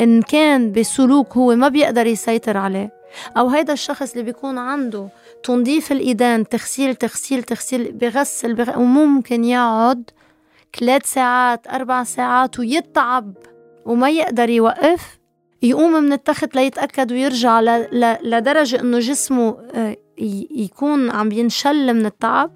إن 0.00 0.22
كان 0.22 0.72
بسلوك 0.72 1.36
هو 1.36 1.54
ما 1.54 1.68
بيقدر 1.68 2.06
يسيطر 2.06 2.56
عليه. 2.56 2.90
أو 3.36 3.48
هيدا 3.48 3.72
الشخص 3.72 4.12
اللي 4.12 4.24
بيكون 4.24 4.58
عنده 4.58 5.08
تنظيف 5.44 5.92
الإيدين 5.92 6.48
تغسيل 6.48 6.94
تغسيل 6.94 7.42
تغسيل 7.42 7.92
بغسل, 7.92 8.76
وممكن 8.76 9.44
يقعد 9.44 10.10
ثلاث 10.78 11.06
ساعات 11.06 11.66
أربع 11.66 12.04
ساعات 12.04 12.58
ويتعب 12.58 13.34
وما 13.86 14.10
يقدر 14.10 14.48
يوقف 14.48 15.18
يقوم 15.62 15.92
من 15.92 16.12
التخت 16.12 16.54
ليتأكد 16.54 17.12
ويرجع 17.12 17.60
لدرجة 18.22 18.80
إنه 18.80 18.98
جسمه 18.98 19.56
آه، 19.74 19.96
يكون 20.56 21.10
عم 21.10 21.32
ينشل 21.32 21.94
من 21.94 22.06
التعب 22.06 22.50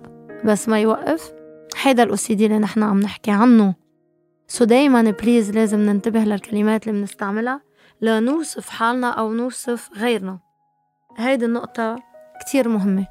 بس 0.45 0.69
ما 0.69 0.81
يوقف. 0.81 1.33
هيدا 1.83 2.03
ال 2.03 2.14
OCD 2.14 2.47
اللي 2.47 2.59
نحن 2.59 2.83
عم 2.83 3.01
نحكي 3.01 3.31
عنه. 3.31 3.75
so 4.49 4.65
دايما 4.65 5.03
please 5.11 5.51
لازم 5.51 5.79
ننتبه 5.79 6.21
للكلمات 6.21 6.89
اللي 6.89 7.01
بنستعملها 7.01 7.61
لنوصف 8.01 8.69
حالنا 8.69 9.11
أو 9.11 9.33
نوصف 9.33 9.91
غيرنا. 9.97 10.39
هيدي 11.17 11.45
النقطة 11.45 12.08
كتير 12.41 12.69
مهمة. 12.69 13.07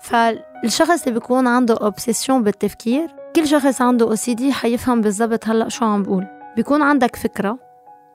فالشخص 0.00 1.02
اللي 1.06 1.20
بيكون 1.20 1.46
عنده 1.46 1.74
obsession 1.74 2.42
بالتفكير 2.42 3.08
كل 3.36 3.46
شخص 3.46 3.82
عنده 3.82 4.06
OCD 4.06 4.52
حيفهم 4.52 5.00
بالضبط 5.00 5.48
هلأ 5.48 5.68
شو 5.68 5.84
عم 5.84 6.02
بقول. 6.02 6.26
بيكون 6.56 6.82
عندك 6.82 7.16
فكرة 7.16 7.58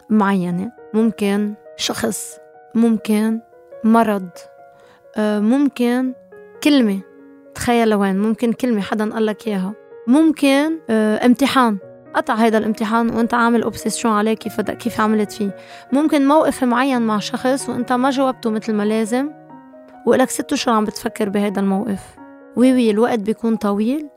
معينة 0.09 0.71
ممكن 0.93 1.53
شخص 1.77 2.37
ممكن 2.75 3.39
مرض 3.83 4.29
آه، 5.17 5.39
ممكن 5.39 6.13
كلمة 6.63 6.99
تخيل 7.55 7.89
لوين 7.89 8.19
ممكن 8.19 8.53
كلمة 8.53 8.81
حدا 8.81 9.13
قال 9.13 9.25
لك 9.25 9.47
إياها 9.47 9.73
ممكن 10.07 10.79
آه، 10.89 11.25
امتحان. 11.25 11.77
قطع 12.13 12.33
هيدا 12.35 12.57
الامتحان 12.57 13.09
وأنت 13.09 13.33
عامل 13.33 13.63
obsession 13.63 14.13
عليه 14.13 14.33
كيف 14.33 14.61
كيف 14.61 15.01
عملت 15.01 15.31
فيه. 15.31 15.55
ممكن 15.91 16.27
موقف 16.27 16.63
معين 16.63 17.01
مع 17.01 17.19
شخص 17.19 17.69
وأنت 17.69 17.93
ما 17.93 18.09
جاوبته 18.09 18.49
مثل 18.49 18.73
ما 18.73 18.83
لازم. 18.83 19.29
وإلك 20.05 20.29
ست 20.29 20.53
اشهر 20.53 20.75
عم 20.75 20.85
بتفكر 20.85 21.29
بهيدا 21.29 21.61
الموقف. 21.61 21.99
وي 22.55 22.73
وي 22.73 22.91
الوقت 22.91 23.19
بيكون 23.19 23.55
طويل 23.55 24.07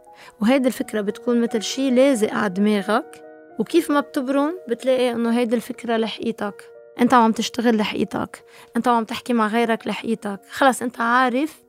وهيدي 0.41 0.69
الفكرة 0.69 1.01
بتكون 1.01 1.41
مثل 1.41 1.63
شي 1.63 1.91
لازق 1.91 2.35
على 2.35 2.49
دماغك. 2.49 3.25
وكيف 3.59 3.91
ما 3.91 4.01
بتبرم 4.01 4.59
بتلاقي 4.69 5.13
إنه 5.13 5.39
هيدي 5.39 5.57
الفكرة 5.57 5.97
لحقيتك. 5.97 6.65
أنت 7.01 7.15
عم 7.15 7.33
تشتغل 7.33 7.77
لحقيتك. 7.77 8.45
أنت 8.77 8.89
عم 8.89 9.05
تحكي 9.05 9.33
مع 9.33 9.47
غيرك 9.47 9.87
لحقيتك. 9.87 10.41
خلص 10.51 10.83
أنت 10.83 11.01
عارف 11.01 11.63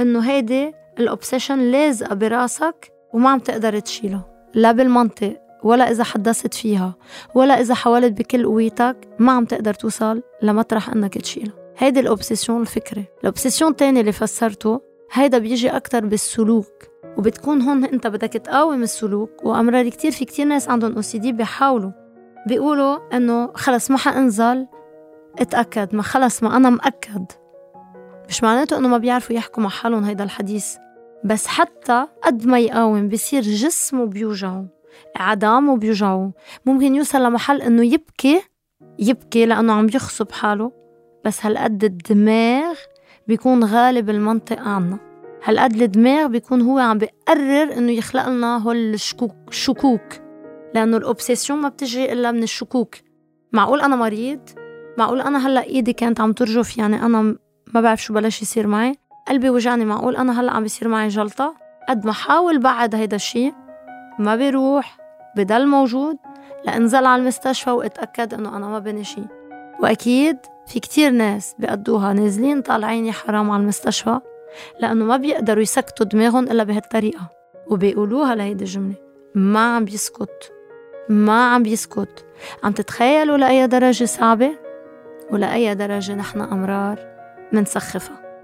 إنه 0.00 0.20
هيدي 0.20 0.72
ال 0.98 1.04
obsession 1.04 1.58
لازقة 1.58 2.14
براسك 2.14 2.92
وما 3.12 3.30
عم 3.30 3.38
تقدر 3.38 3.78
تشيله. 3.78 4.22
لا 4.54 4.72
بالمنطق 4.72 5.40
ولا 5.62 5.90
إذا 5.90 6.04
حدثت 6.04 6.54
فيها 6.54 6.94
ولا 7.34 7.60
إذا 7.60 7.74
حاولت 7.74 8.12
بكل 8.12 8.46
قويتك 8.46 8.96
ما 9.18 9.32
عم 9.32 9.44
تقدر 9.44 9.74
توصل 9.74 10.22
لمطرح 10.42 10.88
إنك 10.88 11.18
تشيله. 11.18 11.57
هيدي 11.78 12.00
ال 12.00 12.06
obsession 12.06 12.60
الفكرة 12.60 13.04
ال 13.20 13.25
obsession 13.25 13.70
الثاني 13.70 14.00
اللي 14.00 14.12
فسرته 14.12 14.80
هيدا 15.12 15.38
بيجي 15.38 15.70
أكتر 15.70 16.06
بالسلوك 16.06 16.66
وبتكون 17.16 17.62
هون 17.62 17.84
إنت 17.84 18.06
بدك 18.06 18.32
تقاوم 18.32 18.82
السلوك 18.82 19.44
وأمرار 19.44 19.88
كتير 19.88 20.10
في 20.10 20.24
كتير 20.24 20.46
ناس 20.46 20.68
عندهم 20.68 20.94
أو 20.94 21.00
سي 21.02 21.18
دي 21.18 21.32
بيحاولوا. 21.32 21.90
بيقولوا 22.46 23.16
إنه 23.16 23.52
خلص 23.54 23.90
ما 23.90 23.96
حأنزل 23.96 24.66
اتأكد 25.38 25.94
ما 25.94 26.02
خلص 26.02 26.42
ما 26.42 26.56
أنا 26.56 26.70
مأكد. 26.70 27.24
مش 28.28 28.42
معناته 28.42 28.78
إنه 28.78 28.88
ما 28.88 28.98
بيعرفوا 28.98 29.36
يحكوا 29.36 29.62
مع 29.62 29.68
حالهم 29.68 30.04
هيدا 30.04 30.24
الحديث 30.24 30.76
بس 31.24 31.46
حتى 31.46 32.06
قد 32.22 32.46
ما 32.46 32.58
يقاوم 32.58 33.08
بصير 33.08 33.42
جسمه 33.42 34.06
بيوجعه 34.06 34.66
عظامه 35.16 35.76
بيوجعه. 35.76 36.32
ممكن 36.66 36.94
يوصل 36.94 37.22
لمحل 37.22 37.62
إنه 37.62 37.84
يبكي 37.84 38.42
يبكي 38.98 39.46
لأنه 39.46 39.72
عم 39.72 39.86
يخصب 39.94 40.32
حاله. 40.32 40.77
بس 41.24 41.46
هالقد 41.46 41.84
الدماغ 41.84 42.74
بيكون 43.28 43.64
غالب 43.64 44.10
المنطق 44.10 44.58
عنا. 44.58 44.98
هالقد 45.44 45.82
الدماغ 45.82 46.26
بيكون 46.26 46.60
هو 46.60 46.78
عم 46.78 46.98
بيقرر 46.98 47.72
إنه 47.78 47.92
يخلق 47.92 48.28
لنا 48.28 48.58
هول 48.58 48.76
الشكوك 48.76 49.34
شكوك 49.50 50.28
لأنه 50.74 50.96
الأوبسيسيون 50.96 51.58
ما 51.58 51.68
بتجي 51.68 52.12
إلا 52.12 52.32
من 52.32 52.42
الشكوك. 52.42 52.94
معقول 53.52 53.80
أنا 53.80 53.96
مريض؟ 53.96 54.40
معقول 54.98 55.20
أنا 55.20 55.46
هلأ 55.46 55.62
إيدي 55.62 55.92
كانت 55.92 56.20
عم 56.20 56.32
ترجف؟ 56.32 56.78
يعني 56.78 57.02
أنا 57.02 57.36
ما 57.74 57.80
بعرف 57.80 58.02
شو 58.02 58.14
بلش 58.14 58.42
يصير 58.42 58.66
معي. 58.66 58.94
قلبي 59.28 59.50
وجعني 59.50 59.84
معقول 59.84 60.16
أنا 60.16 60.40
هلأ 60.40 60.52
عم 60.52 60.62
بيصير 60.62 60.88
معي 60.88 61.08
جلطة؟ 61.08 61.54
قد 61.88 62.06
ما 62.06 62.12
حاول 62.12 62.58
بعد 62.58 62.94
هيدا 62.94 63.16
الشيء 63.16 63.54
ما 64.18 64.36
بيروح 64.36 64.98
بضل 65.36 65.66
موجود. 65.66 66.16
لإنزل 66.64 67.06
على 67.06 67.22
المستشفى 67.22 67.70
وأتأكد 67.70 68.34
إنه 68.34 68.56
أنا 68.56 68.68
ما 68.68 68.78
بني 68.78 69.04
شيء 69.04 69.37
وأكيد 69.80 70.36
في 70.66 70.80
كتير 70.80 71.10
ناس 71.10 71.54
بيقضوها 71.58 72.12
نازلين 72.12 72.62
طالعين 72.62 73.06
يا 73.06 73.12
حرام 73.12 73.50
على 73.50 73.62
المستشفى 73.62 74.20
لأنه 74.80 75.04
ما 75.04 75.16
بيقدروا 75.16 75.62
يسكتوا 75.62 76.06
دماغهم 76.06 76.44
إلا 76.44 76.64
بهالطريقة 76.64 77.30
وبيقولوها 77.66 78.34
لهيدي 78.34 78.64
الجملة 78.64 78.94
ما 79.34 79.76
عم 79.76 79.84
بيسكت 79.84 80.52
ما 81.08 81.54
عم 81.54 81.62
بيسكت. 81.62 82.26
عم 82.64 82.72
تتخيلوا 82.72 83.36
لأي 83.36 83.66
درجة 83.66 84.04
صعبة؟ 84.04 84.50
ولأي 85.30 85.74
درجة 85.74 86.14
نحن 86.14 86.40
أمرار 86.40 86.98
منسخفها. 87.52 88.42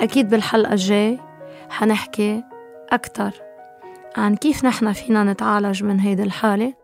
أكيد 0.00 0.28
بالحلقة 0.28 0.72
الجاي 0.72 1.20
حنحكي 1.68 2.44
أكتر 2.90 3.30
عن 4.16 4.36
كيف 4.36 4.64
نحن 4.64 4.92
فينا 4.92 5.24
نتعالج 5.24 5.84
من 5.84 6.00
هيدي 6.00 6.22
الحالة 6.22 6.74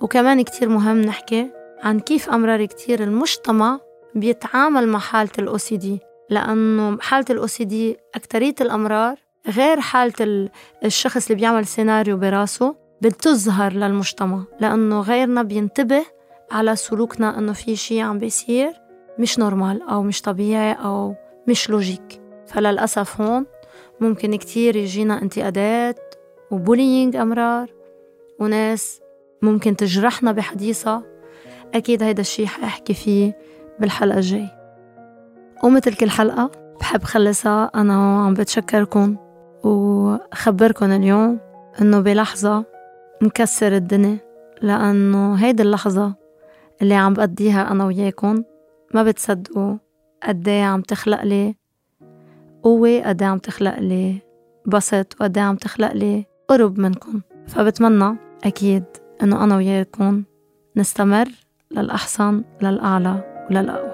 وكمان 0.00 0.42
كتير 0.42 0.68
مهم 0.68 1.00
نحكي 1.00 1.50
عن 1.82 2.00
كيف 2.00 2.30
أمرار 2.30 2.64
كتير 2.64 3.02
المجتمع 3.02 3.80
بيتعامل 4.14 4.88
مع 4.88 4.98
حالة 4.98 5.30
ال 5.38 5.56
OCD 5.56 6.00
لأنه 6.30 6.98
حالة 7.00 7.24
ال 7.30 7.46
OCD 7.46 7.96
أكترية 8.14 8.54
الأمرار 8.60 9.16
غير 9.48 9.80
حالة 9.80 10.48
الشخص 10.84 11.26
اللي 11.30 11.40
بيعمل 11.40 11.66
سيناريو 11.66 12.16
براسه 12.16 12.76
بتظهر 13.02 13.72
للمجتمع. 13.72 14.42
لأنه 14.60 15.00
غيرنا 15.00 15.42
بينتبه 15.42 16.04
على 16.50 16.76
سلوكنا 16.76 17.38
إنه 17.38 17.52
في 17.52 17.76
شي 17.76 18.00
عم 18.00 18.18
بيصير 18.18 18.72
مش 19.18 19.38
normal 19.38 19.82
أو 19.82 20.02
مش 20.02 20.22
طبيعي 20.22 20.72
أو 20.72 21.14
مش 21.48 21.70
logique 21.70 22.20
فللأسف 22.46 23.20
هون 23.20 23.46
ممكن 24.00 24.36
كتير 24.36 24.76
يجينا 24.76 25.22
انتقادات 25.22 26.14
و 26.50 26.57
bullying 26.57 27.16
أمرار 27.16 27.70
وناس 28.40 29.00
ممكن 29.42 29.76
تجرحنا 29.76 30.32
بحديثها 30.32 31.11
أكيد 31.74 32.02
هيدا 32.02 32.20
الشي 32.20 32.46
حأحكي 32.46 32.94
فيه 32.94 33.36
بالحلقة 33.80 34.16
الجاي. 34.16 34.48
ومثل 35.64 35.94
كل 35.94 36.10
حلقة 36.10 36.50
بحب 36.80 37.02
خلصها. 37.02 37.70
أنا 37.74 38.24
عم 38.24 38.34
بتشكركن 38.34 39.16
وخبركن 39.64 40.90
اليوم 40.90 41.38
إنه 41.80 42.00
بلحظة 42.00 42.64
مكسر 43.22 43.76
الدنيا 43.76 44.18
لأنه 44.62 45.34
هيدي 45.34 45.62
اللحظة 45.62 46.14
اللي 46.82 46.94
عم 46.94 47.14
بقضيها 47.14 47.70
أنا 47.72 47.84
وياكن 47.84 48.44
ما 48.94 49.02
بتصدقوا 49.02 49.76
قديه 50.22 50.64
عم 50.64 50.80
تخلق 50.80 51.22
لي 51.22 51.54
قوة 52.62 53.00
قديه 53.00 53.26
عم 53.26 53.38
تخلق 53.38 53.78
لي 53.78 54.18
بسط 54.66 55.16
وقديه 55.20 55.40
عم 55.40 55.56
تخلق 55.56 55.92
لي 55.92 56.24
قرب 56.48 56.78
منكم. 56.78 57.20
فبتمنى 57.46 58.16
أكيد 58.44 58.84
إنه 59.22 59.44
أنا 59.44 59.56
وياكم 59.56 60.22
نستمر 60.76 61.28
للأحسن 61.76 62.42
للأعلى 62.62 63.14
وللأقوى. 63.50 63.91